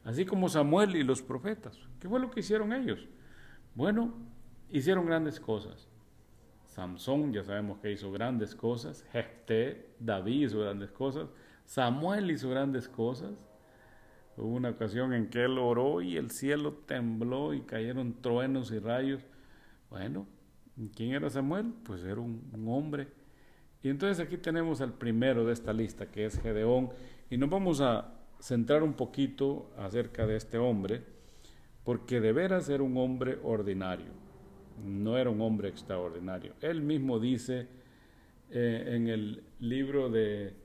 [0.03, 1.79] así como Samuel y los profetas.
[1.99, 3.07] ¿Qué fue lo que hicieron ellos?
[3.75, 4.11] Bueno,
[4.71, 5.87] hicieron grandes cosas.
[6.65, 9.05] Samson, ya sabemos que hizo grandes cosas.
[9.11, 11.29] Jepté, David hizo grandes cosas.
[11.65, 13.31] Samuel hizo grandes cosas.
[14.35, 18.79] Hubo una ocasión en que él oró y el cielo tembló y cayeron truenos y
[18.79, 19.21] rayos.
[19.89, 20.25] Bueno,
[20.95, 21.73] ¿quién era Samuel?
[21.83, 23.07] Pues era un, hombre.
[23.83, 26.89] Y entonces aquí tenemos al primero de esta lista, que es Gedeón,
[27.29, 31.03] y nos vamos a centrar un poquito acerca de este hombre,
[31.83, 34.11] porque de veras era un hombre ordinario,
[34.83, 36.53] no era un hombre extraordinario.
[36.61, 37.67] Él mismo dice
[38.49, 40.62] eh, en el libro de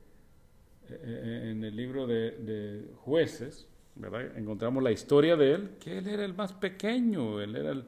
[0.91, 4.37] en el libro de, jueces, ¿verdad?
[4.37, 7.83] encontramos la historia de él, que él era el más pequeño, él era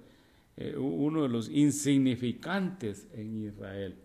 [0.56, 3.96] eh, uno de los insignificantes en Israel.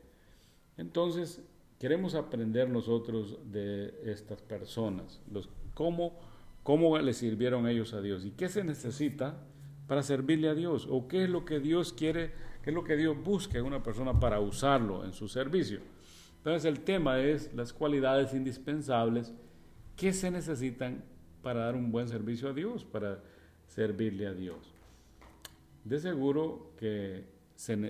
[0.78, 1.42] Entonces,
[1.80, 6.20] queremos aprender nosotros de estas personas, los, cómo,
[6.64, 9.38] cómo le sirvieron ellos a Dios y qué se necesita
[9.88, 12.32] para servirle a Dios o qué es lo que Dios quiere,
[12.64, 15.80] qué es lo que Dios busca en una persona para usarlo en su servicio.
[16.46, 19.34] Entonces el tema es las cualidades indispensables
[19.96, 21.04] que se necesitan
[21.42, 23.20] para dar un buen servicio a Dios, para
[23.66, 24.72] servirle a Dios.
[25.84, 27.24] De seguro que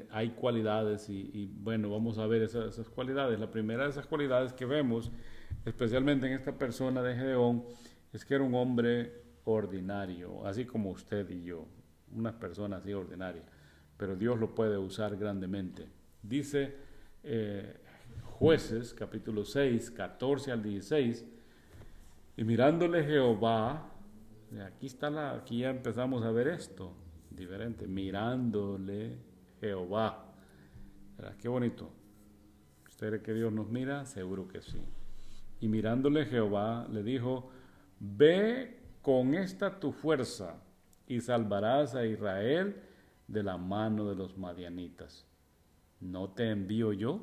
[0.09, 3.41] hay cualidades y, bueno, vamos a ver esas, esas, cualidades.
[3.41, 5.11] La primera de esas cualidades que vemos,
[5.65, 7.65] especialmente en esta persona de Gedeón,
[8.13, 11.65] es que era un hombre ordinario, así como usted y yo,
[12.15, 13.43] una persona así ordinaria,
[13.97, 15.89] pero Dios lo puede usar grandemente.
[16.23, 16.73] Dice
[17.21, 17.81] eh,
[18.23, 21.25] Jueces, capítulo 6, 14 al 16,
[22.38, 23.91] y mirándole Jehová,
[24.65, 26.93] aquí está la, aquí ya empezamos a ver esto,
[27.30, 29.17] diferente, mirándole
[29.60, 30.34] Jehová.
[31.41, 31.89] Qué bonito.
[32.88, 34.06] ¿Usted cree que Dios nos mira?
[34.06, 34.82] Seguro que sí.
[35.62, 37.49] Y mirándole Jehová, le dijo,
[37.99, 40.62] ve con esta tu fuerza
[41.08, 42.82] y salvarás a Israel
[43.28, 45.25] de la mano de los madianitas.
[46.01, 47.21] ¿No te envío yo?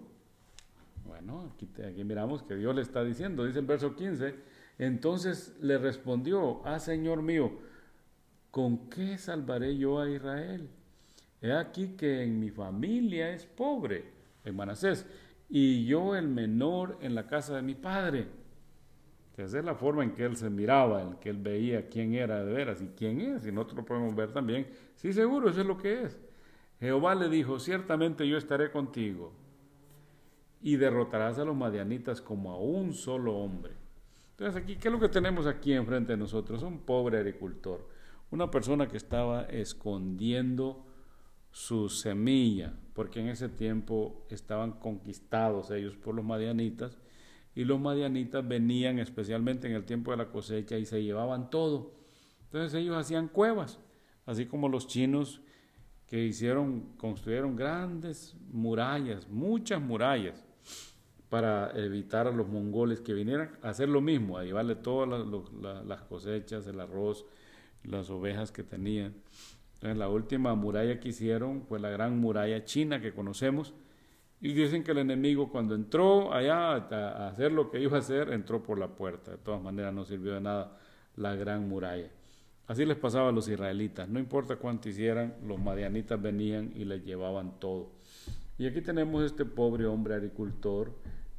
[1.05, 1.69] Bueno, aquí,
[2.05, 4.35] miramos que Dios le está diciendo, dice el verso 15,
[4.79, 7.53] entonces le respondió, ah Señor mío,
[8.51, 10.69] ¿con qué salvaré yo a Israel?
[11.41, 14.05] He aquí que en mi familia es pobre,
[14.45, 15.07] en Manasés,
[15.49, 18.29] y yo el menor en la casa de mi padre.
[19.37, 22.45] Esa es la forma en que él se miraba, en que él veía quién era
[22.45, 24.69] de veras y quién es, y nosotros lo podemos ver también.
[24.95, 26.19] Sí, seguro, eso es lo que es.
[26.79, 29.33] Jehová le dijo, ciertamente yo estaré contigo
[30.62, 33.72] y derrotarás a los madianitas como a un solo hombre.
[34.31, 36.62] Entonces aquí, ¿qué es lo que tenemos aquí enfrente de nosotros?
[36.62, 37.88] Un pobre agricultor,
[38.31, 40.87] una persona que estaba escondiendo
[41.51, 46.96] su semilla, porque en ese tiempo estaban conquistados ellos por los madianitas,
[47.55, 51.92] y los madianitas venían especialmente en el tiempo de la cosecha y se llevaban todo.
[52.44, 53.79] Entonces ellos hacían cuevas,
[54.25, 55.42] así como los chinos
[56.07, 60.44] que hicieron, construyeron grandes murallas, muchas murallas,
[61.33, 65.09] para evitar a los mongoles que vinieran a hacer lo mismo, a llevarle todas
[65.87, 67.25] las, cosechas, el arroz,
[67.85, 69.14] las ovejas que tenían.
[69.77, 73.73] Entonces la última muralla que hicieron fue la gran muralla china que conocemos.
[74.42, 78.31] Y dicen que el enemigo cuando entró allá a hacer lo que iba a hacer,
[78.31, 79.31] entró por la puerta.
[79.31, 80.77] De todas maneras no sirvió de nada
[81.16, 82.11] la gran muralla.
[82.66, 84.07] Así les pasaba a los israelitas.
[84.07, 87.88] No importa cuánto hicieran, los madianitas venían y les llevaban todo.
[88.59, 90.92] Y aquí tenemos este pobre hombre agricultor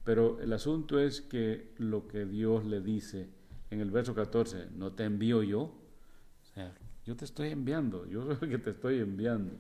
[0.04, 3.30] pero el asunto es que lo que Dios le dice
[3.70, 6.74] en el verso 14, no te envío yo, o sea,
[7.06, 9.58] yo te estoy enviando, yo soy el que te estoy enviando.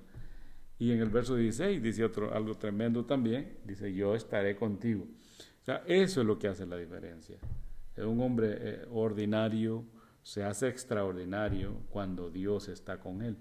[0.80, 5.06] Y en el verso 16 dice otro, algo tremendo también, dice, yo estaré contigo.
[5.62, 7.38] O sea, eso es lo que hace la diferencia.
[7.98, 9.86] Un hombre eh, ordinario
[10.24, 13.38] se hace extraordinario cuando Dios está con él.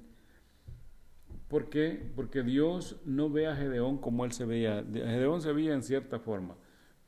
[1.49, 2.13] ¿Por qué?
[2.15, 4.85] Porque Dios no ve a Gedeón como él se veía.
[4.85, 6.57] Gedeón se veía en cierta forma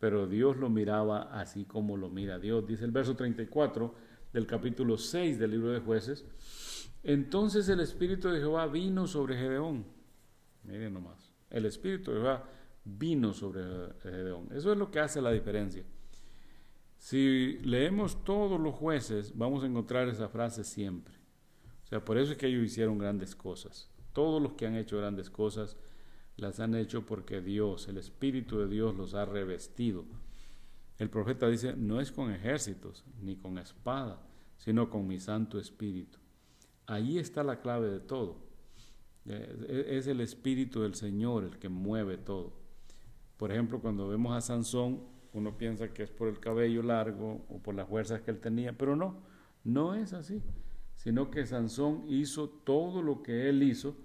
[0.04, 2.66] pero Dios lo miraba así como lo mira Dios.
[2.66, 3.94] Dice el verso 34
[4.34, 6.26] del capítulo 6 del libro de jueces.
[7.02, 9.86] Entonces el Espíritu de Jehová vino sobre Gedeón.
[10.64, 11.32] Miren nomás.
[11.48, 12.46] El Espíritu de Jehová
[12.84, 13.62] vino sobre
[14.02, 14.48] Gedeón.
[14.52, 15.82] Eso es lo que hace la diferencia.
[16.98, 21.14] Si leemos todos los jueces, vamos a encontrar esa frase siempre.
[21.82, 23.88] O sea, por eso es que ellos hicieron grandes cosas.
[24.12, 25.78] Todos los que han hecho grandes cosas
[26.36, 30.04] las han hecho porque Dios, el Espíritu de Dios los ha revestido.
[30.98, 34.20] El profeta dice, no es con ejércitos ni con espada,
[34.58, 36.18] sino con mi Santo Espíritu.
[36.86, 38.36] Ahí está la clave de todo.
[39.26, 42.52] Eh, es el Espíritu del Señor el que mueve todo.
[43.36, 47.58] Por ejemplo, cuando vemos a Sansón, uno piensa que es por el cabello largo o
[47.58, 49.22] por las fuerzas que él tenía, pero no,
[49.64, 50.42] no es así,
[50.94, 53.96] sino que Sansón hizo todo lo que él hizo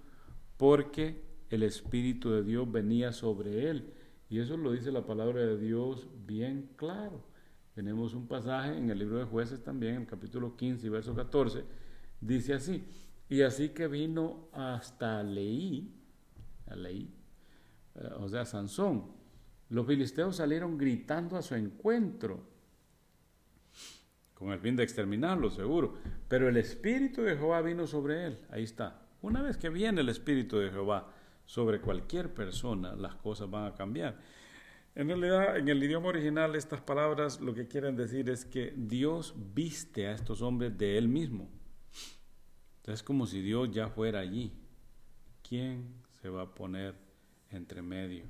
[0.56, 3.92] porque el Espíritu de Dios venía sobre él.
[4.28, 7.22] Y eso lo dice la palabra de Dios bien claro.
[7.74, 11.14] Tenemos un pasaje en el libro de jueces también, en el capítulo 15 y verso
[11.14, 11.64] 14,
[12.20, 12.84] dice así,
[13.28, 15.94] y así que vino hasta Leí,
[16.66, 17.14] a Leí,
[17.94, 19.12] eh, o sea, Sansón,
[19.68, 22.40] los filisteos salieron gritando a su encuentro,
[24.34, 25.94] con el fin de exterminarlo, seguro,
[26.28, 29.06] pero el Espíritu de Jehová vino sobre él, ahí está.
[29.22, 31.12] Una vez que viene el Espíritu de Jehová,
[31.50, 34.16] sobre cualquier persona, las cosas van a cambiar.
[34.94, 39.34] En realidad, en el idioma original, estas palabras lo que quieren decir es que Dios
[39.52, 41.48] viste a estos hombres de Él mismo.
[42.86, 44.52] Es como si Dios ya fuera allí.
[45.42, 46.94] ¿Quién se va a poner
[47.50, 48.26] entre medio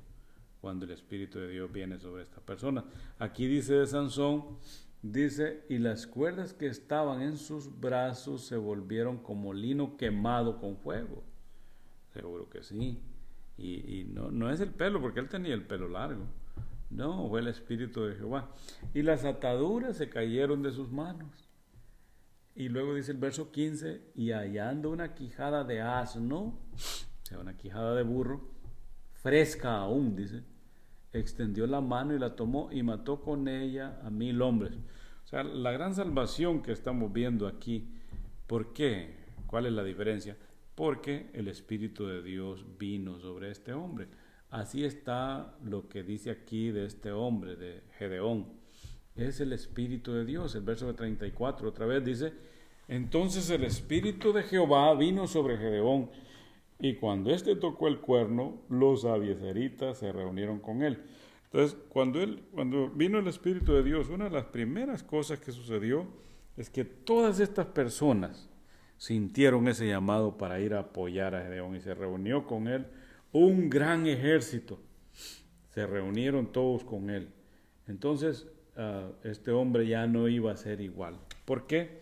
[0.59, 2.83] cuando el Espíritu de Dios viene sobre esta persona?
[3.19, 4.57] Aquí dice de Sansón,
[5.03, 10.75] dice, y las cuerdas que estaban en sus brazos se volvieron como lino quemado con
[10.75, 11.23] fuego.
[12.13, 12.99] Seguro que sí.
[13.57, 16.25] Y, no, no es el pelo, porque él tenía el pelo largo.
[16.89, 18.49] No, fue el Espíritu de Jehová.
[18.93, 21.47] Y las ataduras se cayeron de sus manos.
[22.55, 26.57] Y luego dice el verso 15, y hallando una quijada de asno, o
[27.23, 28.41] sea, una quijada de burro,
[29.13, 30.43] fresca aún, dice,
[31.13, 34.73] extendió la mano y la tomó y mató con ella a mil hombres.
[35.23, 37.89] O sea, la gran salvación que estamos viendo aquí,
[38.47, 39.15] ¿por qué?
[39.47, 40.37] ¿Cuál es la diferencia?
[40.75, 44.07] Porque el Espíritu de Dios vino sobre este hombre.
[44.49, 48.47] Así está lo que dice aquí de este hombre, de Gedeón.
[49.15, 50.55] Es el Espíritu de Dios.
[50.55, 52.33] El verso de 34 otra vez dice,
[52.87, 56.09] entonces el Espíritu de Jehová vino sobre Gedeón,
[56.81, 60.97] y cuando éste tocó el cuerno, los abieseritas se reunieron con él.
[61.45, 65.51] Entonces, cuando, él, cuando vino el Espíritu de Dios, una de las primeras cosas que
[65.51, 66.07] sucedió
[66.57, 68.49] es que todas estas personas,
[69.01, 72.85] sintieron ese llamado para ir a apoyar a Gedeón y se reunió con él
[73.31, 74.79] un gran ejército.
[75.71, 77.29] Se reunieron todos con él.
[77.87, 78.45] Entonces,
[78.77, 81.17] ah, este hombre ya no iba a ser igual.
[81.45, 82.01] ¿Por qué?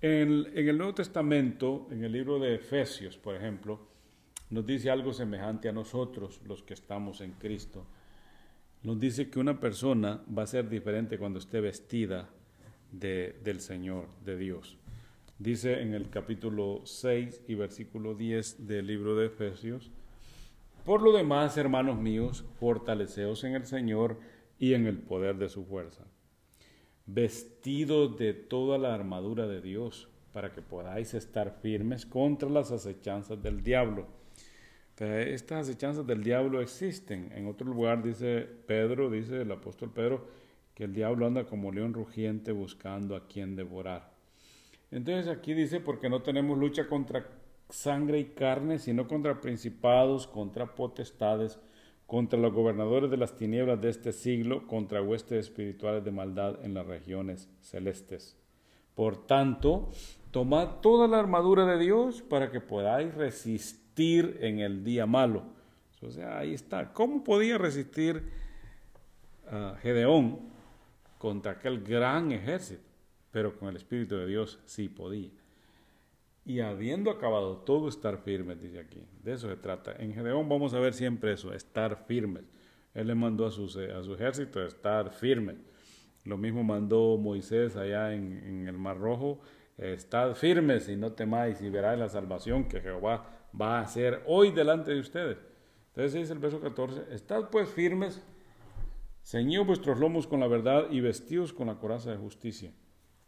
[0.00, 3.88] En, el Nuevo Testamento, en el libro de Efesios, por ejemplo,
[4.50, 7.84] nos dice algo semejante a nosotros, los que estamos en Cristo.
[8.84, 12.28] nos dice que una persona va a ser diferente cuando esté vestida
[12.92, 14.78] de, del Señor, de Dios.
[15.38, 19.92] Dice en el capítulo 6 y versículo 10 del libro de Efesios,
[20.84, 24.18] por lo demás, hermanos míos, fortaleceos en el Señor
[24.58, 26.02] y en el poder de su fuerza,
[27.06, 33.40] vestidos de toda la armadura de Dios, para que podáis estar firmes contra las acechanzas
[33.40, 34.08] del diablo.
[34.98, 37.30] estas acechanzas del diablo existen.
[37.32, 40.26] En otro lugar dice Pedro, dice el apóstol Pedro,
[40.74, 44.17] que el diablo anda como león rugiente buscando a quien devorar.
[44.90, 47.28] Entonces aquí dice, porque no tenemos lucha contra
[47.68, 51.58] sangre y carne, sino contra principados, contra potestades,
[52.06, 56.72] contra los gobernadores de las tinieblas de este siglo, contra huestes espirituales de maldad en
[56.72, 58.36] las regiones celestes.
[58.94, 59.90] Por tanto,
[60.30, 65.42] tomad toda la armadura de Dios para que podáis resistir en el día malo.
[66.00, 66.92] O sea, ahí está.
[66.94, 68.22] ¿Cómo podía resistir
[69.52, 70.38] uh, Gedeón
[71.18, 72.87] contra aquel gran ejército?
[73.30, 75.30] Pero con el Espíritu de Dios sí podía
[76.48, 79.06] y habiendo acabado todo estar firmes, dice aquí.
[79.22, 79.94] De eso se trata.
[79.98, 82.42] En Gedeón vamos a ver siempre eso, estar firmes.
[82.94, 85.56] Él le mandó a su, a su ejército estar firmes.
[86.24, 89.42] Lo mismo mandó Moisés allá en, el Mar Rojo,
[89.76, 94.50] estad firmes y no temáis y veráis la salvación que Jehová va a hacer hoy
[94.50, 95.36] delante de ustedes.
[95.88, 98.22] Entonces dice el verso 14, estad pues firmes,
[99.22, 102.72] ceñid vuestros lomos con la verdad y vestidos con la coraza de justicia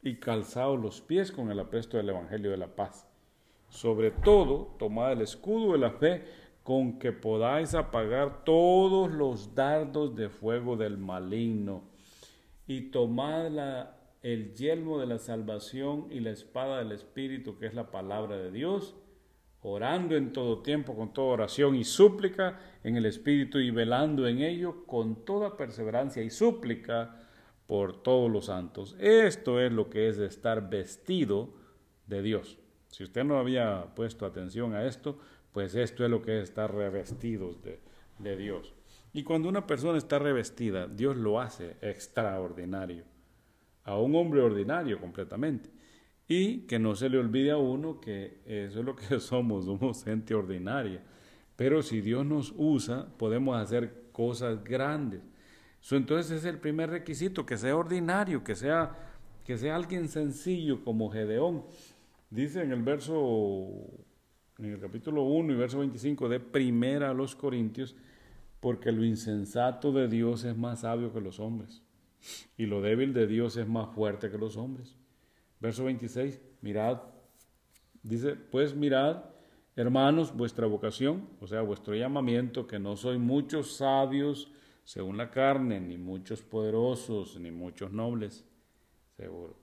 [0.02, 3.06] y calzaos los pies con el apresto del Evangelio de la paz.
[3.68, 6.24] Sobre todo, tomad el escudo de la fe
[6.62, 11.84] con que podáis apagar todos los dardos de fuego del maligno.
[12.66, 13.46] Y tomad
[14.22, 18.50] el yelmo de la salvación y la espada del Espíritu, que es la palabra de
[18.50, 18.94] Dios,
[19.62, 24.40] orando en todo tiempo con toda oración y súplica en el Espíritu y velando en
[24.40, 27.18] ello con toda perseverancia y súplica
[27.70, 28.96] por todos los santos.
[28.98, 31.54] Esto es lo que es estar vestido
[32.08, 32.58] de Dios.
[32.88, 35.20] Si usted no había puesto atención a esto,
[35.52, 38.74] pues esto es lo que es estar revestidos de, Dios.
[39.12, 43.04] Y cuando una persona está revestida, Dios lo hace extraordinario,
[43.84, 45.70] a un hombre ordinario completamente.
[46.26, 50.02] Y que no se le olvide a uno que eso es lo que somos, somos
[50.02, 51.04] gente ordinaria.
[51.54, 55.22] Pero si Dios nos usa, podemos hacer cosas grandes.
[55.90, 58.96] Entonces es el primer requisito, que sea ordinario, que sea,
[59.44, 61.64] que sea alguien sencillo como Gedeón.
[62.30, 63.66] Dice en el verso,
[64.58, 67.96] en el capítulo 1 y verso 25 de Primera a los Corintios,
[68.60, 71.82] porque lo insensato de Dios es más sabio que los hombres,
[72.56, 74.96] y lo débil de Dios es más fuerte que los hombres.
[75.60, 77.00] Verso 26, mirad,
[78.02, 79.24] dice, pues mirad,
[79.76, 84.52] hermanos, vuestra vocación, o sea, vuestro llamamiento, que no soy muchos sabios
[84.90, 88.44] según la carne, ni muchos poderosos, ni muchos nobles,
[89.16, 89.54] seguro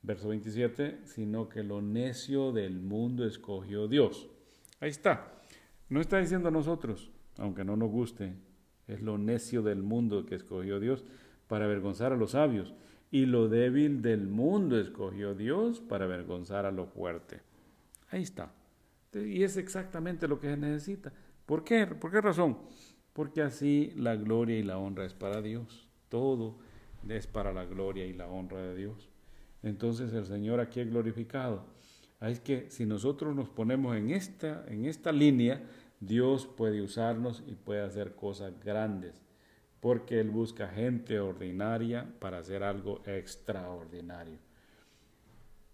[0.00, 4.26] verso 27, sino que lo necio del mundo escogió Dios.
[4.80, 5.34] Ahí está.
[5.90, 8.32] No está diciendo a nosotros, aunque no nos guste,
[8.88, 11.04] es lo necio del mundo que escogió Dios
[11.46, 12.72] para avergonzar a los sabios.
[13.10, 17.42] Y lo débil del mundo escogió Dios para avergonzar a lo fuerte.
[18.08, 18.50] Ahí está.
[19.12, 21.12] Y es exactamente lo que se necesita.
[21.44, 21.86] ¿Por qué?
[21.86, 22.56] ¿Por qué razón?
[23.14, 25.88] Porque así la gloria y la honra es para Dios.
[26.10, 26.58] Todo
[27.08, 29.08] es para la gloria y la honra de Dios
[29.64, 31.64] entonces el Señor aquí es glorificado.
[32.20, 35.62] Es que si nosotros nos ponemos en esta, en esta línea,
[36.00, 39.22] Dios puede usarnos y puede hacer cosas grandes,
[39.80, 44.38] porque Él busca gente ordinaria para hacer algo extraordinario.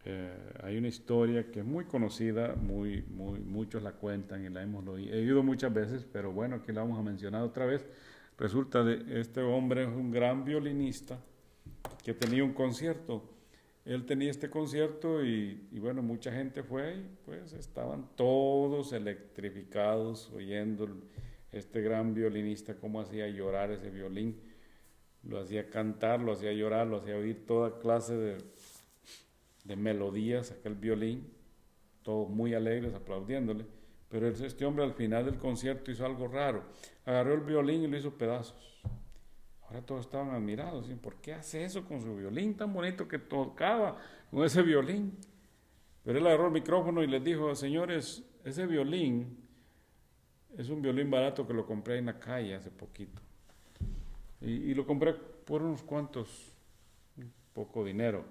[0.04, 0.32] Eh,
[0.62, 4.86] hay una historia que es muy conocida, muy, muy, muchos la cuentan y la hemos
[4.86, 7.86] oído muchas veces, pero bueno, aquí la vamos a mencionar otra vez.
[8.38, 11.18] Resulta de este hombre es un gran violinista
[12.02, 13.22] que tenía un concierto
[13.84, 20.88] él tenía este concierto y, bueno, mucha gente fue y pues estaban todos electrificados oyendo
[21.50, 24.38] este gran violinista cómo hacía llorar ese violín,
[25.24, 28.38] lo hacía cantar, lo hacía llorar, lo hacía oír toda clase de,
[29.70, 31.32] de melodías, aquel violín,
[32.02, 33.64] todos muy alegres aplaudiéndole.
[34.08, 36.64] Pero este hombre al final del concierto hizo algo raro,
[37.04, 38.82] agarró el violín y lo hizo pedazos
[39.62, 43.96] Ahora todos estaban admirados, ¿por qué hace eso con su violín tan bonito que tocaba
[44.28, 45.16] con ese violín?
[46.02, 49.38] Pero él agarró el micrófono y les dijo, señores, ese violín
[50.58, 53.22] es un violín barato que lo compré en la calle hace poquito.
[54.40, 56.52] Y, lo compré por unos cuantos,
[57.52, 58.24] poco dinero.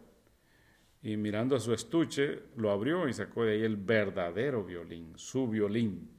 [1.02, 5.48] Y mirando a su estuche, lo abrió y sacó de ahí el verdadero violín, su
[5.48, 6.10] violín.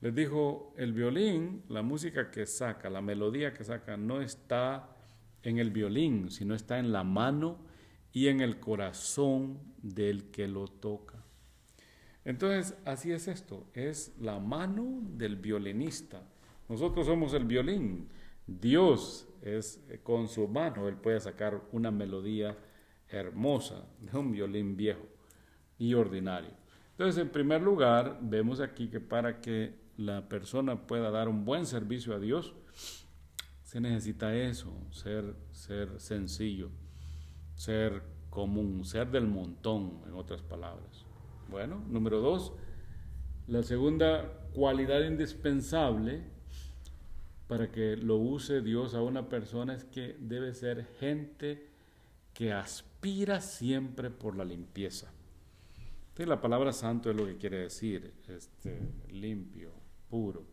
[0.00, 4.94] Les dijo, el violín, la música que saca, la melodía que saca, no está
[5.42, 7.58] en el violín, sino está en la mano
[8.12, 11.24] y en el corazón del que lo toca.
[12.24, 16.22] Entonces, así es esto, es la mano del violinista.
[16.68, 18.08] Nosotros somos el violín.
[18.46, 22.56] Dios es con su mano, Él puede sacar una melodía
[23.10, 25.06] hermosa de un violín viejo
[25.78, 26.50] y ordinario.
[26.92, 31.66] Entonces, en primer lugar, vemos aquí que para que la persona pueda dar un buen
[31.66, 32.54] servicio a Dios,
[33.62, 36.70] se necesita eso, ser, ser sencillo,
[37.54, 41.04] ser común, ser del montón, en otras palabras.
[41.48, 42.52] Bueno, número dos,
[43.46, 46.22] la segunda cualidad indispensable
[47.46, 51.67] para que lo use Dios a una persona es que debe ser gente
[52.38, 55.10] que aspira siempre por la limpieza.
[56.18, 58.78] la palabra santo es lo que quiere decir, este,
[59.10, 59.72] limpio,
[60.08, 60.46] puro.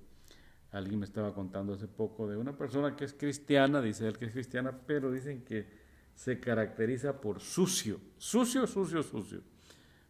[0.71, 4.25] Alguien me estaba contando hace poco de una persona que es cristiana, dice él que
[4.25, 5.67] es cristiana, pero dicen que
[6.15, 9.43] se caracteriza por sucio, sucio, sucio, sucio.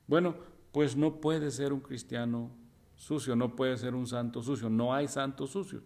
[0.07, 0.33] Bueno,
[0.71, 2.55] pues no puede ser un cristiano
[2.95, 5.83] sucio, no puede ser un santo sucio, no hay santos sucios.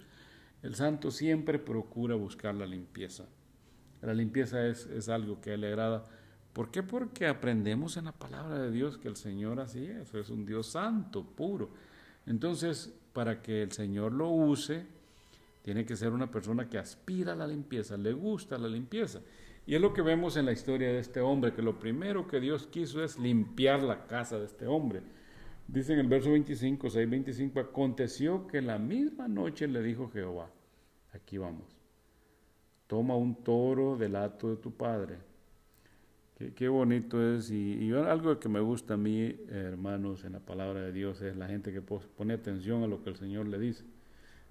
[0.61, 3.27] El santo siempre procura buscar la limpieza.
[4.01, 6.03] La limpieza es, es algo que le agrada.
[6.53, 6.83] ¿Por qué?
[6.83, 10.67] Porque aprendemos en la palabra de Dios que el Señor así es, es un Dios
[10.67, 11.69] santo, puro.
[12.25, 14.85] Entonces, para que el Señor lo use,
[15.61, 19.19] tiene que ser una persona que aspira a la limpieza, le gusta la limpieza.
[19.65, 22.39] Y es lo que vemos en la historia de este hombre, que lo primero que
[22.39, 25.01] Dios quiso es limpiar la casa de este hombre.
[25.67, 30.49] Dice en el verso 25, 6, 25, aconteció que la misma noche le dijo Jehová,
[31.13, 31.78] aquí vamos,
[32.89, 35.17] toma un toro del hato de tu padre.
[36.55, 40.81] Qué, bonito es, y, y, algo que me gusta a mí, hermanos, en la palabra
[40.81, 43.83] de Dios es la gente que pone atención a lo que el Señor le dice.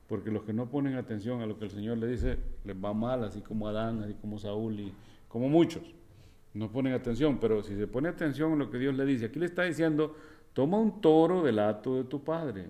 [0.06, 2.94] Porque los que no ponen atención a lo que el Señor le dice, les va
[2.94, 4.94] mal, así como Adán, así como Saúl y
[5.26, 5.82] como muchos.
[6.54, 9.40] No ponen atención, pero si se pone atención a lo que Dios le dice, aquí
[9.40, 10.14] le está diciendo,
[10.52, 12.66] toma un toro del hato de tu padre.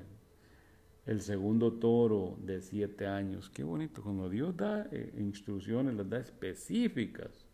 [1.08, 3.48] El segundo toro de siete años.
[3.48, 7.46] Qué bonito, cuando Dios da eh, instrucciones, las da específicas.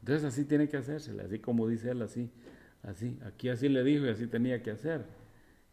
[0.00, 2.28] Entonces así tiene que hacerse, así como dice él, así,
[2.82, 3.16] así.
[3.24, 5.04] Aquí así le dijo y así tenía que hacer.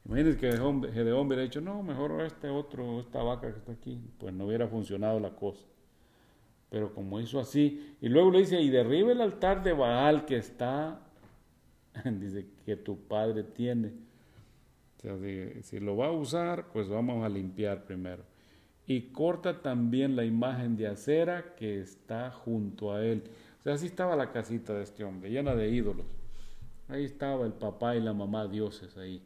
[0.05, 4.31] Imagínense que Gedeón hubiera dicho, no, mejor este otro, esta vaca que está aquí, pues
[4.31, 5.65] no hubiera funcionado la cosa.
[6.69, 10.37] Pero como hizo así, y luego le dice, y derribe el altar de Baal que
[10.37, 11.01] está,
[12.05, 13.93] dice, que tu padre tiene.
[15.61, 18.23] Si lo va a usar, pues vamos a limpiar primero.
[18.85, 23.23] Y corta también la imagen de acera que está junto a él.
[23.59, 26.05] O sea, así estaba la casita de este hombre, llena de ídolos.
[26.87, 29.21] Ahí estaba el papá y la mamá dioses ahí.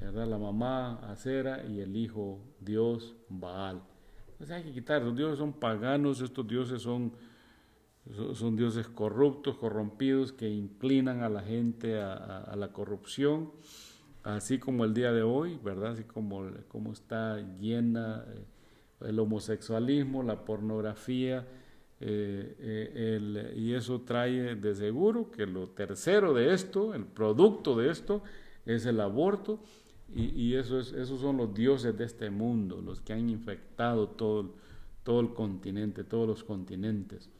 [0.00, 0.26] ¿verdad?
[0.26, 3.82] La mamá acera y el hijo Dios Baal.
[4.32, 7.12] Entonces hay que quitar, los dioses son paganos, estos dioses son,
[8.34, 13.52] son dioses corruptos, corrompidos, que inclinan a la gente a, la corrupción,
[14.22, 15.92] así como el día de hoy, ¿verdad?
[15.92, 21.46] Así como, como está llena eh, el homosexualismo, la pornografía,
[22.02, 27.90] eh, eh, y eso trae de seguro que lo tercero de esto, el producto de
[27.90, 28.22] esto,
[28.64, 29.60] es el aborto
[30.14, 34.56] y, eso es, esos son los dioses de este mundo, los que han infectado todo,
[35.04, 37.30] todo el continente, todos los continentes.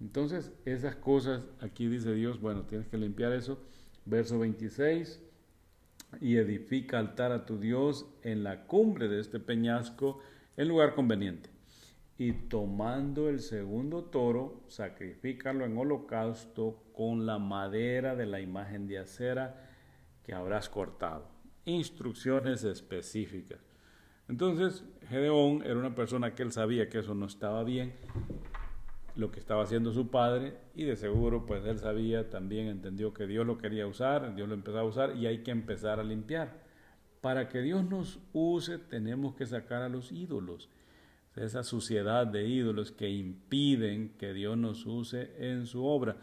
[0.00, 3.58] Entonces, esas cosas, aquí dice Dios, bueno, tienes que limpiar eso.
[4.04, 5.22] Verso 26,
[6.20, 10.20] y edifica altar a tu Dios en la cumbre de este peñasco,
[10.56, 11.50] en lugar conveniente.
[12.16, 18.98] Y tomando el segundo toro, sacrifícalo en holocausto con la madera de la imagen de
[18.98, 19.68] acera
[20.24, 21.38] que habrás cortado
[21.68, 23.60] instrucciones específicas.
[24.28, 27.94] Entonces, Gedeón era una persona que él sabía que eso no estaba bien,
[29.18, 33.26] lo que estaba haciendo su padre, y de seguro, pues él sabía, también entendió que
[33.26, 36.62] Dios lo quería usar, Dios lo empezó a usar, y hay que empezar a limpiar.
[37.20, 40.70] Para que Dios nos use, tenemos que sacar a los ídolos,
[41.34, 46.16] esa suciedad de ídolos que impiden que Dios nos use en su obra.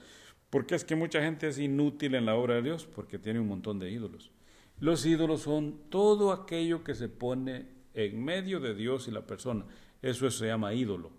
[0.49, 3.47] Porque es que mucha gente es inútil en la obra de Dios, porque tiene un
[3.49, 4.31] montón de ídolos.
[4.79, 9.65] Los ídolos son todo aquello que se pone en medio de Dios y la persona.
[10.01, 11.11] Eso se llama ídolo,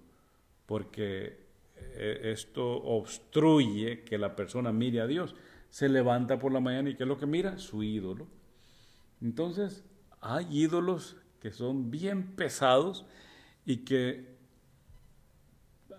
[0.64, 1.45] porque
[1.97, 5.35] esto obstruye que la persona mire a Dios.
[5.70, 7.59] Se levanta por la mañana y ¿qué es lo que mira?
[7.59, 8.27] Su ídolo.
[9.20, 9.85] Entonces,
[10.20, 13.07] hay ídolos que son bien pesados
[13.64, 14.37] y que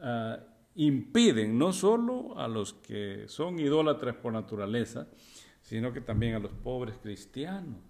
[0.01, 0.39] ah,
[0.75, 5.07] impiden no solo a los que son idólatras por naturaleza,
[5.61, 7.81] sino que también a los pobres cristianos.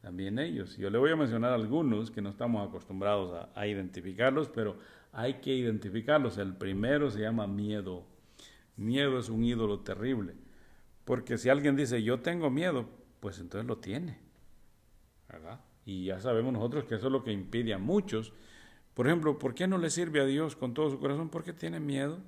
[0.00, 0.76] también ellos.
[0.76, 4.76] Yo le voy a mencionar algunos que no estamos acostumbrados a identificarlos, pero
[5.14, 6.38] hay que identificarlos.
[6.38, 8.04] El primero se llama miedo.
[8.76, 10.34] Miedo es un ídolo terrible.
[11.04, 12.88] Porque si alguien dice yo tengo miedo,
[13.20, 14.18] pues entonces lo tiene.
[15.84, 18.32] Y ya sabemos nosotros que eso es lo que impide a muchos.
[18.94, 21.28] Por ejemplo, ¿por qué no le sirve a Dios con todo su corazón?
[21.28, 22.18] Porque tiene miedo.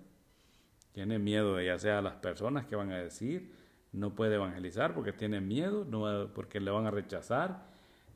[0.92, 3.52] Tiene miedo, ya sea a las personas que van a decir,
[3.92, 7.66] no puede evangelizar porque tiene miedo, no, porque le van a rechazar.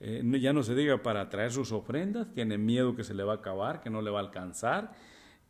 [0.00, 3.34] Eh, ya no se diga para traer sus ofrendas, tiene miedo que se le va
[3.34, 4.92] a acabar, que no le va a alcanzar.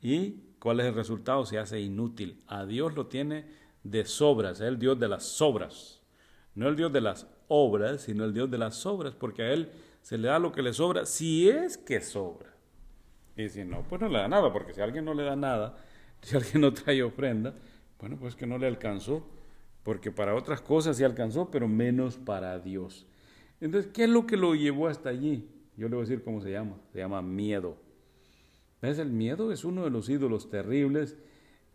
[0.02, 1.46] ¿Y cuál es el resultado?
[1.46, 2.42] Se hace inútil.
[2.48, 3.46] A Dios lo tiene
[3.84, 6.02] de sobras, es el Dios de las sobras.
[6.54, 9.70] No el Dios de las obras, sino el Dios de las sobras, porque a Él
[10.02, 12.50] se le da lo que le sobra, si es que sobra.
[13.36, 15.76] Y si no, pues no le da nada, porque si alguien no le da nada,
[16.22, 17.54] si alguien no trae ofrenda,
[18.00, 19.26] bueno, pues que no le alcanzó,
[19.82, 23.06] porque para otras cosas sí alcanzó, pero menos para Dios.
[23.60, 25.48] Entonces, ¿qué es lo que lo llevó hasta allí?
[25.76, 26.76] Yo le voy a decir cómo se llama.
[26.92, 27.76] Se llama miedo.
[28.80, 28.98] ¿Ves?
[28.98, 31.16] El miedo es uno de los ídolos terribles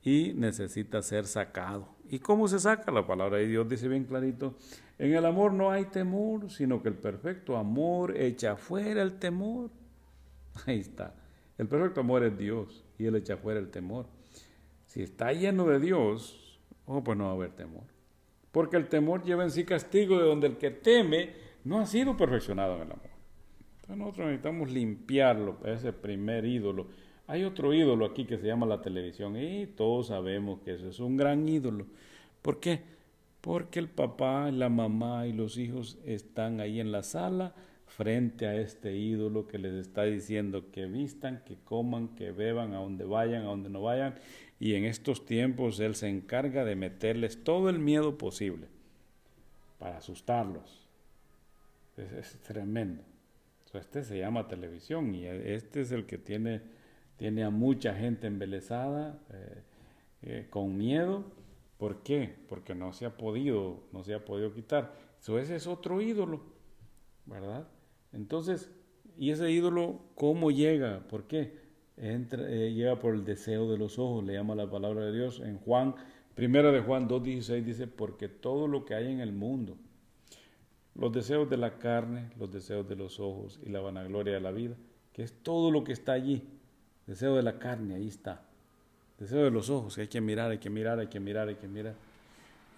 [0.03, 1.89] y necesita ser sacado.
[2.09, 2.91] ¿Y cómo se saca?
[2.91, 4.55] La palabra de Dios dice bien clarito,
[4.97, 9.71] en el amor no hay temor, sino que el perfecto amor echa fuera el temor.
[10.65, 11.15] Ahí está.
[11.57, 14.07] El perfecto amor es Dios y Él echa fuera el temor.
[14.85, 17.83] Si está lleno de Dios, oh, pues no va a haber temor.
[18.51, 22.15] Porque el temor lleva en sí castigo de donde el que teme no ha sido
[22.15, 23.09] perfeccionado en el amor.
[23.75, 26.87] Entonces nosotros necesitamos limpiarlo, ese primer ídolo.
[27.27, 30.99] Hay otro ídolo aquí que se llama la televisión y todos sabemos que eso es
[30.99, 31.87] un gran ídolo.
[32.41, 32.81] ¿Por qué?
[33.41, 37.55] Porque el papá, la mamá y los hijos están ahí en la sala
[37.87, 42.77] frente a este ídolo que les está diciendo que vistan, que coman, que beban, a
[42.77, 44.15] donde vayan, a donde no vayan.
[44.59, 48.67] Y en estos tiempos Él se encarga de meterles todo el miedo posible
[49.79, 50.84] para asustarlos.
[51.97, 53.03] Es, tremendo.
[53.73, 56.61] este se llama televisión y este es el que tiene,
[57.17, 59.63] tiene a mucha gente embelesada, eh,
[60.21, 61.23] eh, con miedo.
[61.77, 62.35] ¿Por qué?
[62.49, 64.93] Porque no se ha podido, no se ha podido quitar.
[65.19, 66.41] Eso ese es otro ídolo,
[67.25, 67.67] ¿verdad?
[68.13, 68.69] Entonces,
[69.17, 71.07] ¿y ese ídolo cómo llega?
[71.07, 71.65] ¿Por qué?
[71.97, 75.39] Entra, eh, llega por el deseo de los ojos, le llama la palabra de Dios.
[75.39, 75.95] En Juan,
[76.33, 79.77] primera de Juan 2.16 dice, porque todo lo que hay en el mundo,
[80.95, 84.51] los deseos de la carne, los deseos de los ojos y la vanagloria de la
[84.51, 84.75] vida,
[85.13, 86.43] que es todo lo que está allí,
[87.05, 88.41] deseo de la carne, ahí está.
[89.19, 91.55] Deseo de los ojos, que hay que mirar, hay que mirar, hay que mirar, hay
[91.55, 91.95] que mirar.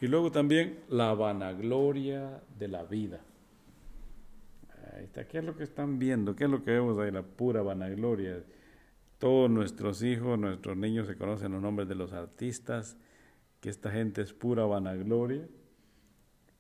[0.02, 3.20] Y luego también la vanagloria de la vida.
[4.96, 5.28] Ahí está.
[5.28, 6.36] ¿Qué es lo que están viendo?
[6.36, 7.12] ¿Qué es lo que vemos ahí?
[7.12, 8.44] La pura vanagloria.
[9.18, 12.98] Todos nuestros hijos, nuestros niños se conocen los nombres de los artistas,
[13.60, 15.48] que esta gente es pura vanagloria,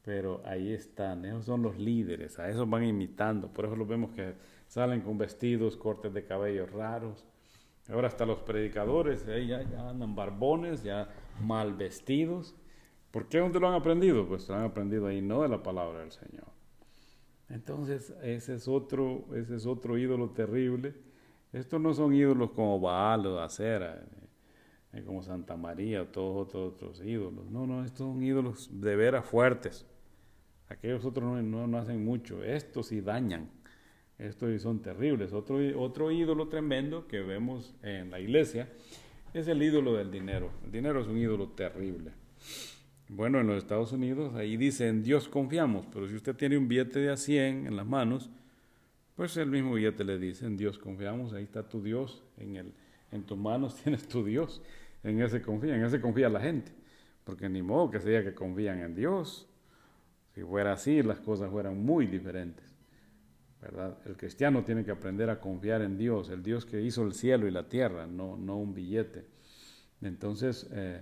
[0.07, 4.11] pero ahí están, esos son los líderes, a esos van imitando, por eso los vemos
[4.11, 4.35] que
[4.65, 7.25] salen con vestidos, cortes de cabello raros.
[7.89, 11.09] Ahora hasta los predicadores ya, ya, andan barbones, ya
[11.41, 12.55] mal vestidos.
[13.11, 13.39] ¿Por qué?
[13.39, 14.25] ¿Dónde lo han aprendido?
[14.25, 16.47] Pues lo han aprendido ahí, no de la palabra del Señor.
[17.49, 20.93] Entonces, ese es otro, ese es otro ídolo terrible.
[21.51, 24.05] Estos no son ídolos como Baal o Acera,
[24.93, 27.51] eh, como Santa María o todos otros, ídolos.
[27.51, 29.85] No, no, estos son ídolos de veras fuertes.
[30.69, 32.43] Aquellos otros no, no, hacen mucho.
[32.43, 33.49] Estos sí dañan.
[34.17, 35.31] Estos son terribles.
[35.33, 38.69] Otro, otro ídolo tremendo que vemos en la iglesia
[39.33, 40.51] es el ídolo del dinero.
[40.65, 42.11] El dinero es un ídolo terrible.
[43.09, 46.67] Bueno, en los Estados Unidos ahí dice en Dios confiamos, pero si usted tiene un
[46.67, 48.29] billete de a 100 en las manos,
[49.15, 52.73] pues el mismo billete le dice en Dios confiamos, ahí está tu Dios, en, el,
[53.13, 54.61] en tus manos tienes tu Dios,
[55.03, 56.73] en ese confía, en ese confía la gente,
[57.23, 59.47] porque ni modo que sea que confían en Dios.
[60.37, 62.63] Si fuera así, las cosas fueran muy diferentes.
[63.59, 63.97] ¿verdad?
[64.05, 67.47] El cristiano tiene que aprender a confiar en Dios, el Dios que hizo el cielo
[67.47, 69.25] y la tierra, no, no un billete.
[69.99, 71.01] Entonces, eh,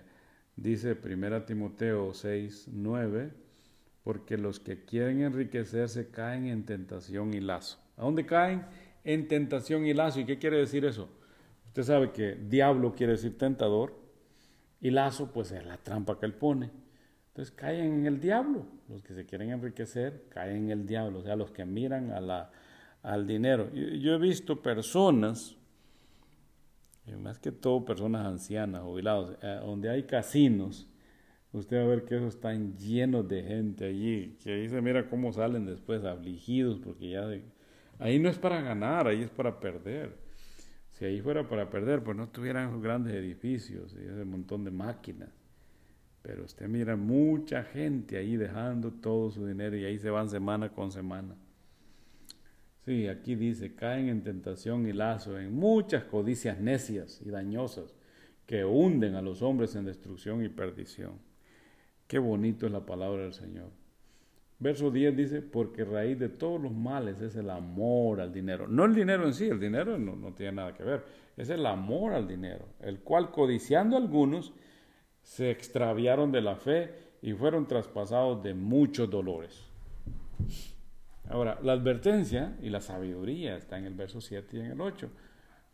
[0.56, 3.32] Dice 1 Timoteo 6, 9,
[4.04, 7.78] porque los que quieren enriquecerse caen en tentación y lazo.
[7.98, 8.66] ¿A dónde caen?
[9.04, 10.22] En tentación y lazo.
[10.22, 11.10] ¿Y qué quiere decir eso?
[11.68, 14.00] Usted sabe que diablo quiere decir tentador
[14.80, 16.72] y lazo pues es la trampa que él pone.
[17.36, 18.66] Entonces caen en el diablo.
[18.88, 21.20] Los que se quieren enriquecer caen en el diablo.
[21.20, 22.12] O sea, los que miran
[23.04, 23.70] al dinero.
[23.74, 25.58] Yo he visto personas
[27.14, 30.88] más que todo personas ancianas, jubilados, eh, donde hay casinos,
[31.52, 35.08] usted va a ver que esos están llenos de gente allí, que ahí se mira
[35.08, 37.30] cómo salen después afligidos, porque ya
[38.00, 40.18] ahí no es para ganar, ahí es para perder.
[40.92, 44.72] Si ahí fuera para perder, pues no tuvieran esos grandes edificios y ese montón de
[44.72, 45.30] máquinas.
[46.26, 50.70] Pero usted mira mucha gente ahí dejando todo su dinero y ahí se van semana
[50.70, 51.36] con semana.
[52.84, 57.96] Sí, aquí dice, caen en tentación y lazo, en muchas codicias necias y dañosas
[58.48, 61.20] que hunden a los hombres en destrucción y perdición.
[62.08, 63.70] Qué bonito es la palabra del Señor.
[64.58, 68.68] Verso 10 dice, porque raíz de todos los males es el amor al dinero.
[68.68, 71.04] No el dinero en sí, el dinero no, no tiene nada que ver,
[71.38, 74.54] es el amor al dinero, el cual codiciando algunos
[75.26, 79.60] se extraviaron de la fe y fueron traspasados de muchos dolores.
[81.28, 85.10] Ahora, la advertencia y la sabiduría está en el verso 7 y en el 8.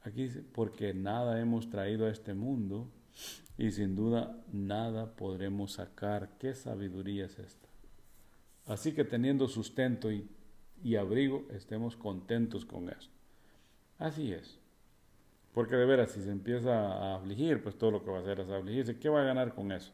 [0.03, 2.87] Aquí dice, porque nada hemos traído a este mundo
[3.57, 6.29] y sin duda nada podremos sacar.
[6.39, 7.67] ¿Qué sabiduría es esta?
[8.67, 13.09] Así que teniendo sustento y, abrigo, estemos contentos con eso.
[13.99, 14.60] Así es.
[15.53, 18.39] Porque de veras, si se empieza a afligir, pues todo lo que va a hacer
[18.39, 18.97] es afligirse.
[18.97, 19.91] ¿Qué va a ganar con eso?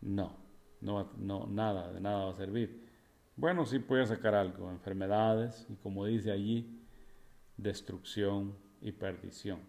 [0.00, 0.36] No,
[0.80, 2.82] no, no nada, de nada va a servir.
[3.36, 6.80] Bueno, sí puede sacar algo, enfermedades y como dice allí,
[7.56, 9.60] destrucción y perdición.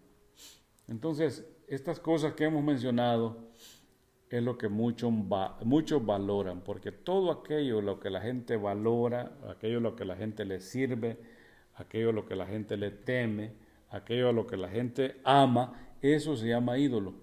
[0.86, 3.38] Entonces, estas cosas que hemos mencionado
[4.28, 5.12] es lo que muchos,
[5.62, 10.44] muchos valoran, porque todo aquello lo que la gente valora, aquello lo que la gente
[10.44, 11.18] le sirve,
[11.76, 13.52] aquello lo que la gente le teme,
[13.94, 15.72] aquello a lo que la gente ama,
[16.02, 17.14] eso se llama ídolo.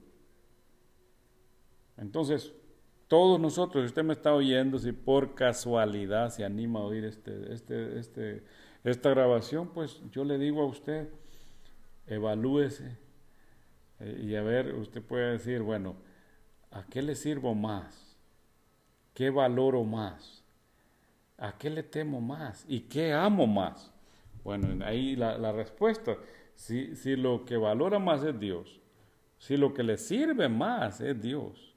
[1.98, 2.54] Entonces,
[3.08, 7.54] todos nosotros, si usted me está oyendo, si por casualidad se anima a oír este,
[7.54, 8.44] este, este,
[8.84, 11.10] esta grabación, pues yo le digo a usted,
[12.08, 12.98] evalúese
[14.00, 15.96] eh, y a ver, usted puede decir, bueno,
[16.72, 18.18] ¿a qué le sirvo más?
[19.14, 20.44] ¿Qué valoro más?
[21.38, 22.66] ¿A qué le temo más?
[22.68, 23.92] ¿Y qué amo más?
[24.44, 26.16] Bueno, ahí la, la respuesta,
[26.62, 28.80] si, si lo que valora más es Dios,
[29.40, 31.76] si lo que le sirve más es Dios,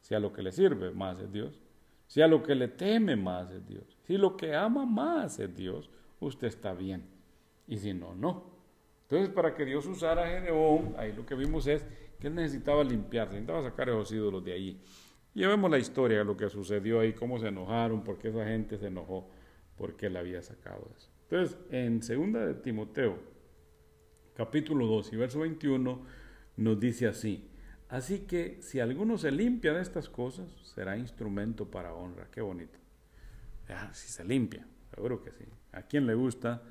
[0.00, 1.60] si a lo que le sirve más es Dios,
[2.06, 5.54] si a lo que le teme más es Dios, si lo que ama más es
[5.54, 5.90] Dios,
[6.20, 7.04] usted está bien.
[7.68, 8.44] Y si no, no.
[9.02, 11.84] Entonces, para que Dios usara a Gedeón, ahí lo que vimos es
[12.18, 14.80] que él necesitaba limpiarse, necesitaba sacar esos ídolos de allí.
[15.34, 18.46] Y vemos la historia de lo que sucedió ahí, cómo se enojaron, por qué esa
[18.46, 19.28] gente se enojó,
[19.76, 21.10] porque él había sacado eso.
[21.24, 23.32] Entonces, en segunda de Timoteo,
[24.34, 26.00] capítulo 2 y verso 21,
[26.56, 27.48] nos dice así,
[27.92, 32.26] Así que si alguno se limpia de estas cosas, será instrumento para honra.
[32.30, 32.78] Qué bonito.
[33.92, 35.44] si se limpia, seguro que sí.
[35.72, 36.62] ¿A quién le gusta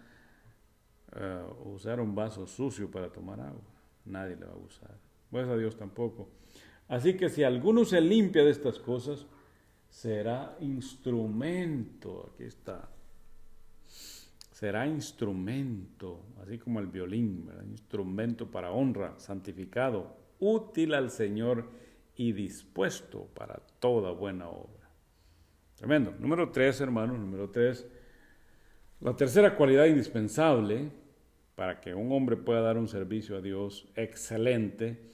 [1.16, 3.62] eh, usar un vaso sucio para tomar agua?
[4.06, 4.98] Nadie le va a usar.
[5.30, 6.28] Pues a Dios tampoco.
[6.88, 9.28] Así que si alguno se limpia de estas cosas,
[9.92, 12.32] será instrumento.
[12.34, 12.90] Aquí está.
[14.62, 21.68] Será instrumento, así como el violín, instrumento para honra, santificado, útil al Señor
[22.16, 24.88] y dispuesto para toda buena obra.
[25.74, 26.14] Tremendo.
[26.20, 27.88] Número tres, hermanos, número tres.
[29.00, 30.92] La tercera cualidad indispensable
[31.56, 35.12] para que un hombre pueda dar un servicio a Dios excelente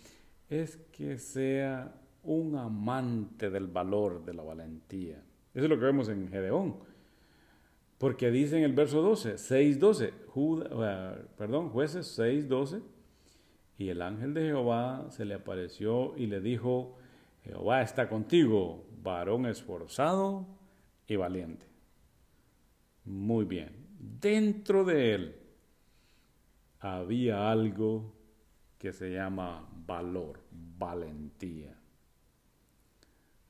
[0.50, 5.24] es que sea un amante del valor de la valentía.
[5.54, 6.86] Eso es lo que vemos en Gedeón.
[7.98, 12.82] Porque dice en el verso 12, 6.12, uh, perdón, jueces 6.12,
[13.80, 16.98] y el ángel de Jehová se le apareció y le dijo,
[17.44, 20.48] Jehová está contigo, varón esforzado
[21.08, 21.66] y valiente.
[23.06, 23.88] Muy bien.
[24.00, 25.36] Dentro de él
[26.80, 28.14] había algo
[28.78, 31.77] que se llama valor, valentía.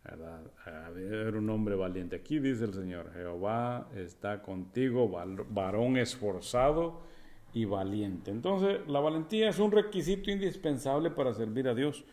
[0.09, 0.41] ¿Verdad?
[0.97, 2.15] Era un hombre valiente.
[2.15, 5.09] Aquí dice el Señor, Jehová está contigo,
[5.49, 7.01] varón esforzado
[7.53, 8.31] y valiente.
[8.31, 12.05] Entonces, la valentía es un requisito indispensable para servir a Dios.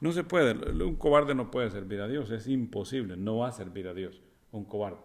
[0.00, 3.52] No se puede, un cobarde no puede servir a Dios, es imposible, no va a
[3.52, 4.22] servir a Dios,
[4.52, 5.00] un cobarde.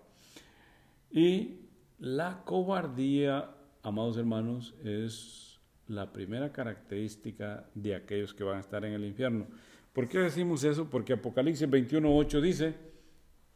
[1.12, 1.62] Y
[2.00, 3.52] la cobardía,
[3.84, 9.48] amados hermanos, es la primera característica de aquellos que van a estar en el infierno.
[9.96, 10.88] ¿Por qué decimos eso?
[10.88, 12.76] Porque Apocalipsis 21.8 dice,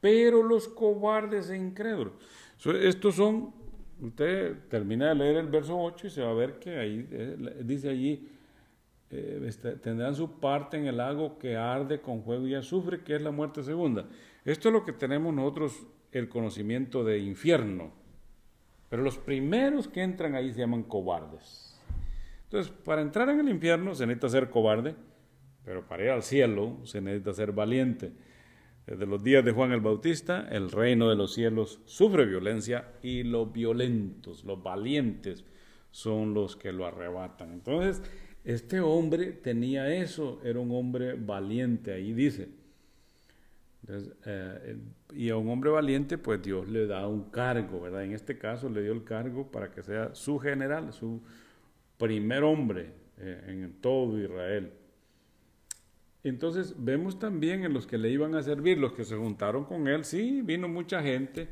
[0.01, 2.13] pero los cobardes e incrédulos.
[2.81, 3.53] Estos son
[4.01, 7.61] Usted termina de leer el verso 8 y se va a ver que ahí eh,
[7.65, 8.29] dice allí,
[9.09, 13.15] eh, este, tendrán su parte en el lago que arde con fuego y azufre, que
[13.15, 14.05] es la muerte segunda.
[14.45, 17.91] Esto es lo que tenemos nosotros, el conocimiento de infierno.
[18.89, 21.77] Pero los primeros que entran ahí se llaman cobardes.
[22.45, 24.95] Entonces, para entrar en el infierno se necesita ser cobarde,
[25.63, 28.11] pero para ir al cielo se necesita ser valiente.
[28.85, 33.23] Desde los días de Juan el Bautista, el reino de los cielos sufre violencia y
[33.23, 35.45] los violentos, los valientes,
[35.91, 37.51] son los que lo arrebatan.
[37.51, 38.01] Entonces,
[38.43, 42.49] este hombre tenía eso, era un hombre valiente, ahí dice.
[44.25, 44.77] Eh,
[45.13, 48.03] y a un hombre valiente, pues Dios le da un cargo, ¿verdad?
[48.03, 51.21] En este caso le dio el cargo para que sea su general, su
[51.97, 54.71] primer hombre eh, en todo Israel.
[56.23, 59.87] Entonces vemos también en los que le iban a servir, los que se juntaron con
[59.87, 61.47] él, sí, vino mucha gente,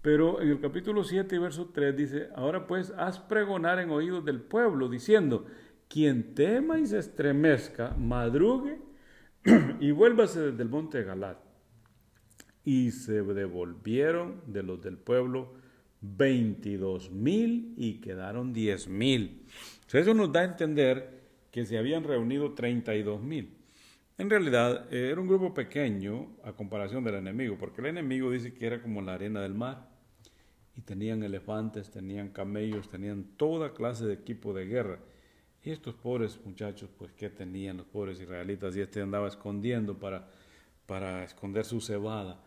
[0.00, 4.24] pero en el capítulo 7 y verso 3 dice, ahora pues haz pregonar en oídos
[4.24, 5.46] del pueblo, diciendo,
[5.88, 8.80] quien tema y se estremezca, madrugue
[9.80, 11.38] y vuélvase desde el monte de Galat.
[12.64, 15.54] Y se devolvieron de los del pueblo
[16.00, 19.42] veintidós mil y quedaron diez mil.
[19.92, 23.61] Eso nos da a entender que se habían reunido treinta y dos mil.
[24.22, 28.54] En realidad eh, era un grupo pequeño a comparación del enemigo, porque el enemigo dice
[28.54, 29.88] que era como la arena del mar.
[30.76, 35.00] Y tenían elefantes, tenían camellos, tenían toda clase de equipo de guerra.
[35.64, 38.76] Y estos pobres muchachos, pues, ¿qué tenían los pobres israelitas?
[38.76, 40.30] Y este andaba escondiendo para,
[40.86, 42.40] para esconder su cebada.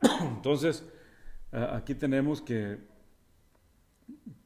[0.22, 0.82] Entonces,
[1.52, 2.78] aquí tenemos que,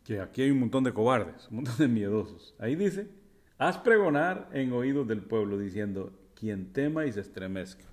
[0.02, 2.56] que aquí hay un montón de cobardes, un montón de miedosos.
[2.58, 3.06] Ahí dice,
[3.56, 7.84] haz pregonar en oídos del pueblo diciendo, quien tema y se estremezca.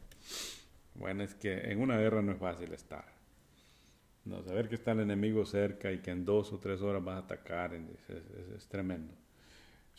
[0.95, 3.05] Bueno, es que en una guerra no es fácil estar.
[4.23, 7.15] No, saber que está el enemigo cerca y que en dos o tres horas vas
[7.15, 9.13] a atacar es tremendo.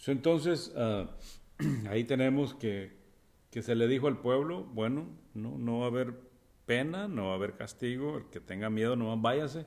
[0.06, 1.10] Entonces, ah,
[1.88, 2.92] ahí tenemos que,
[3.50, 6.14] que se le dijo al pueblo, bueno, no, no va a haber
[6.66, 9.66] pena, no va a haber castigo, el que tenga miedo no váyase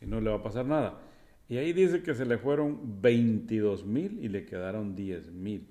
[0.00, 1.00] y no le va a pasar nada.
[1.48, 5.66] Y ahí dice que se le fueron 22 mil y le quedaron 10 mil.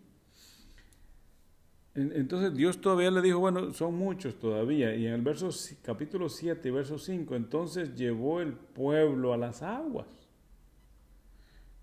[1.96, 4.94] Entonces Dios todavía le dijo, bueno, son muchos todavía.
[4.96, 5.50] Y en el verso,
[5.82, 10.26] capítulo 7 y verso 5, entonces llevó el pueblo a las aguas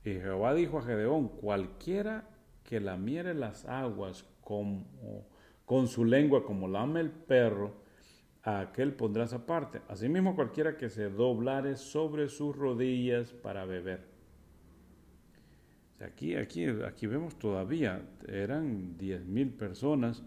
[0.04, 2.28] y Jehová dijo a Gedeón, cualquiera
[2.64, 7.80] que lamiere las aguas con su lengua como lame el perro,
[8.42, 9.82] a aquel pondrás aparte.
[9.88, 14.11] Asimismo cualquiera que se doblare sobre sus rodillas para beber.
[16.05, 20.22] Aquí, aquí, aquí vemos todavía, eran diez mil personas,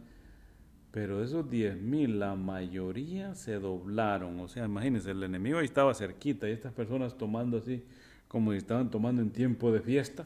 [0.91, 4.39] pero esos diez mil, la mayoría se doblaron.
[4.39, 7.83] O sea, imagínense, el enemigo ahí estaba cerquita y estas personas tomando así
[8.27, 10.25] como si estaban tomando en tiempo de fiesta.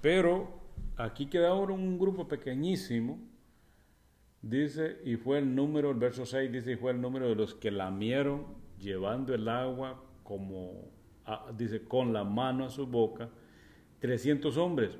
[0.00, 0.48] Pero
[0.96, 3.18] aquí queda ahora un grupo pequeñísimo,
[4.40, 7.54] dice, y fue el número, el verso 6 dice, y fue el número de los
[7.54, 8.46] que lamieron
[8.78, 10.88] llevando el agua como,
[11.56, 13.28] dice, con la mano a su boca,
[14.00, 14.98] 300 hombres.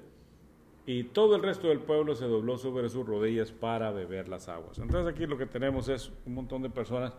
[0.87, 4.79] Y todo el resto del pueblo se dobló sobre sus rodillas para beber las aguas.
[4.79, 7.13] Entonces aquí lo que tenemos es un montón de personas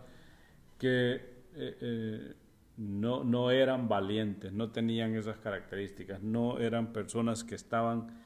[0.78, 2.34] que eh, eh,
[2.76, 8.22] no, no eran valientes, no tenían esas características, no eran personas que estaban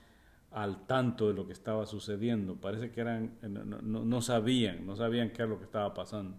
[0.50, 5.42] al tanto de lo que estaba sucediendo, parece que eran, no, sabían, no sabían qué
[5.42, 6.38] era lo que estaba pasando.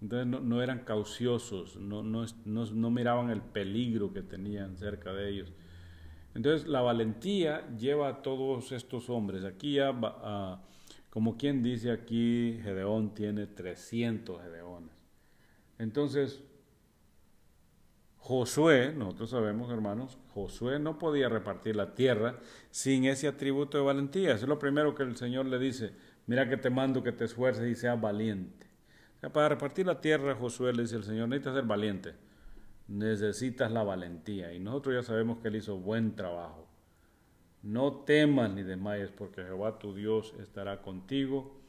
[0.00, 5.52] Entonces no, eran cauciosos, no, no, miraban el peligro que tenían cerca de ellos.
[6.34, 9.44] Entonces la valentía lleva a todos estos hombres.
[9.44, 9.92] Aquí ya,
[11.10, 14.90] como quien dice aquí, Gedeón tiene 300 Gedeones.
[15.78, 16.42] Entonces,
[18.16, 22.38] Josué, nosotros sabemos, hermanos, Josué no podía repartir la tierra
[22.70, 24.34] sin ese atributo de valentía.
[24.34, 25.92] Eso es lo primero que el Señor le dice.
[26.26, 28.68] Mira que te mando que te esfuerces y seas valiente.
[29.32, 32.14] para repartir la tierra, Josué le dice el Señor, necesitas ser valiente.
[32.88, 34.52] Necesitas la valentía.
[34.52, 36.66] Y nosotros ya sabemos que él hizo buen trabajo.
[37.62, 41.60] No temas ni desmayes, porque Jehová tu Dios estará contigo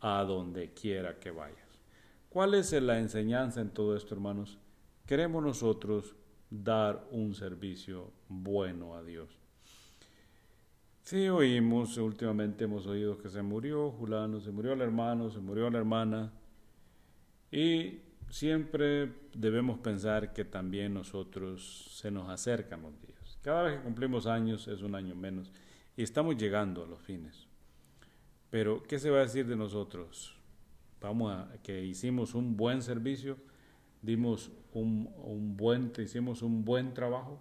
[0.00, 1.82] a donde quiera que vayas.
[2.30, 4.58] ¿Cuál es la enseñanza en todo esto, hermanos?
[5.08, 6.14] queremos nosotros
[6.50, 9.30] dar un servicio bueno a Dios.
[11.02, 15.70] Sí, oímos, últimamente hemos oído que se murió Julano, se murió el hermano, se murió
[15.70, 16.30] la hermana,
[17.50, 18.00] y
[18.30, 23.38] siempre debemos pensar que también nosotros se nos acercan los días.
[23.42, 25.52] Cada vez que cumplimos años es un año menos
[25.96, 27.46] y estamos llegando a los fines.
[28.50, 30.34] Pero, ¿qué se va a decir de nosotros?
[31.00, 33.36] Vamos a que hicimos un buen servicio,
[34.02, 37.40] dimos un, buen, hicimos un buen trabajo,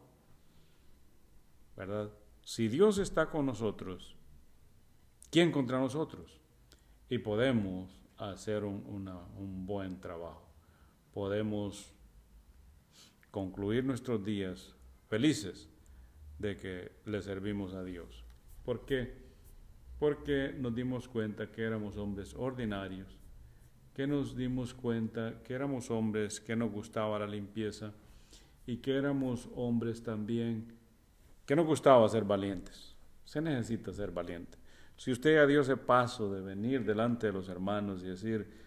[1.76, 2.10] ¿verdad?
[2.44, 4.16] Si Dios está con nosotros,
[5.32, 6.40] ¿quién contra nosotros?
[7.10, 10.47] Y podemos hacer un buen trabajo.
[11.18, 11.92] Podemos
[13.32, 14.76] concluir nuestros días
[15.08, 15.68] felices
[16.38, 18.24] de que le servimos a Dios.
[18.64, 19.16] ¿Por qué?
[19.98, 23.18] Porque nos dimos cuenta que éramos hombres ordinarios,
[23.96, 27.94] que nos dimos cuenta que éramos hombres que nos gustaba la limpieza
[28.68, 30.72] y que éramos hombres también
[31.48, 32.96] que nos gustaba ser valientes.
[33.26, 34.60] Se necesita ser valiente.
[34.96, 38.67] Si usted dio ese paso de venir delante de los hermanos y decir,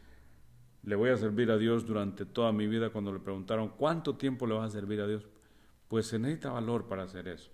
[0.83, 4.47] le voy a servir a Dios durante toda mi vida, cuando le preguntaron, ¿cuánto tiempo
[4.47, 5.27] le vas a servir a Dios?
[5.89, 7.51] Pues se necesita valor para hacer eso.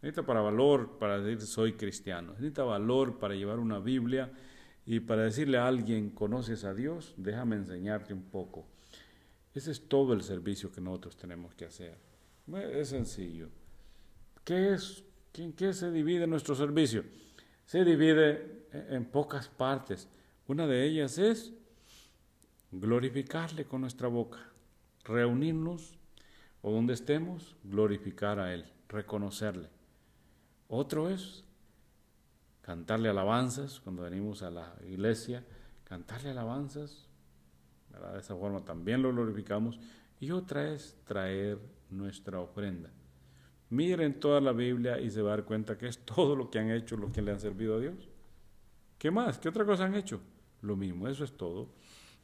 [0.00, 2.32] Necesita para valor para decir soy cristiano.
[2.32, 4.32] Necesita valor para llevar una Biblia
[4.86, 7.14] y para decirle a alguien, ¿conoces a Dios?
[7.16, 8.66] Déjame enseñarte un poco.
[9.54, 11.96] Ese es todo el servicio que nosotros tenemos que hacer.
[12.52, 13.48] Es sencillo.
[14.44, 15.04] ¿Qué es?
[15.34, 17.04] ¿En qué se divide nuestro servicio?
[17.64, 20.08] Se divide en pocas partes.
[20.46, 21.54] Una de ellas es
[22.80, 24.38] glorificarle con nuestra boca,
[25.04, 25.98] reunirnos
[26.62, 29.68] o donde estemos, glorificar a Él, reconocerle.
[30.68, 31.44] Otro es
[32.62, 35.44] cantarle alabanzas cuando venimos a la iglesia,
[35.84, 37.08] cantarle alabanzas,
[38.12, 39.78] de esa forma también lo glorificamos.
[40.18, 41.58] Y otra es traer
[41.90, 42.90] nuestra ofrenda.
[43.70, 46.58] Miren toda la Biblia y se va a dar cuenta que es todo lo que
[46.58, 48.08] han hecho, lo que le han servido a Dios.
[48.98, 49.38] ¿Qué más?
[49.38, 50.20] ¿Qué otra cosa han hecho?
[50.62, 51.68] Lo mismo, eso es todo.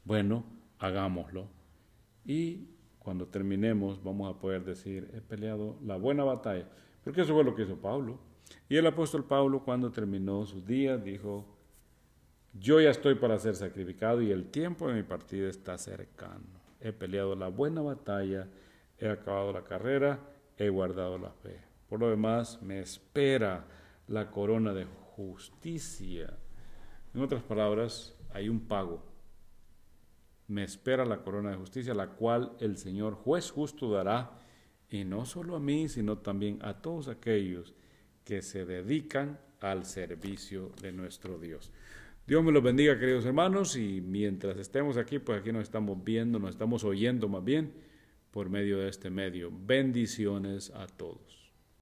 [0.03, 0.43] Bueno,
[0.79, 1.47] hagámoslo.
[2.25, 2.67] Y
[2.99, 6.67] cuando terminemos vamos a poder decir, he peleado la buena batalla.
[7.03, 8.19] Porque eso fue lo que hizo Pablo.
[8.69, 11.45] Y el apóstol Pablo cuando terminó sus días dijo,
[12.53, 16.61] yo ya estoy para ser sacrificado y el tiempo de mi partida está cercano.
[16.79, 18.47] He peleado la buena batalla,
[18.97, 20.19] he acabado la carrera,
[20.57, 21.61] he guardado la fe.
[21.87, 23.65] Por lo demás, me espera
[24.07, 26.37] la corona de justicia.
[27.13, 29.10] En otras palabras, hay un pago.
[30.51, 34.37] Me espera la corona de justicia, la cual el Señor juez justo dará,
[34.89, 37.73] y no solo a mí, sino también a todos aquellos
[38.25, 41.71] que se dedican al servicio de nuestro Dios.
[42.27, 46.37] Dios me los bendiga, queridos hermanos, y mientras estemos aquí, pues aquí nos estamos viendo,
[46.37, 47.71] nos estamos oyendo más bien
[48.31, 49.53] por medio de este medio.
[49.53, 51.40] Bendiciones a todos.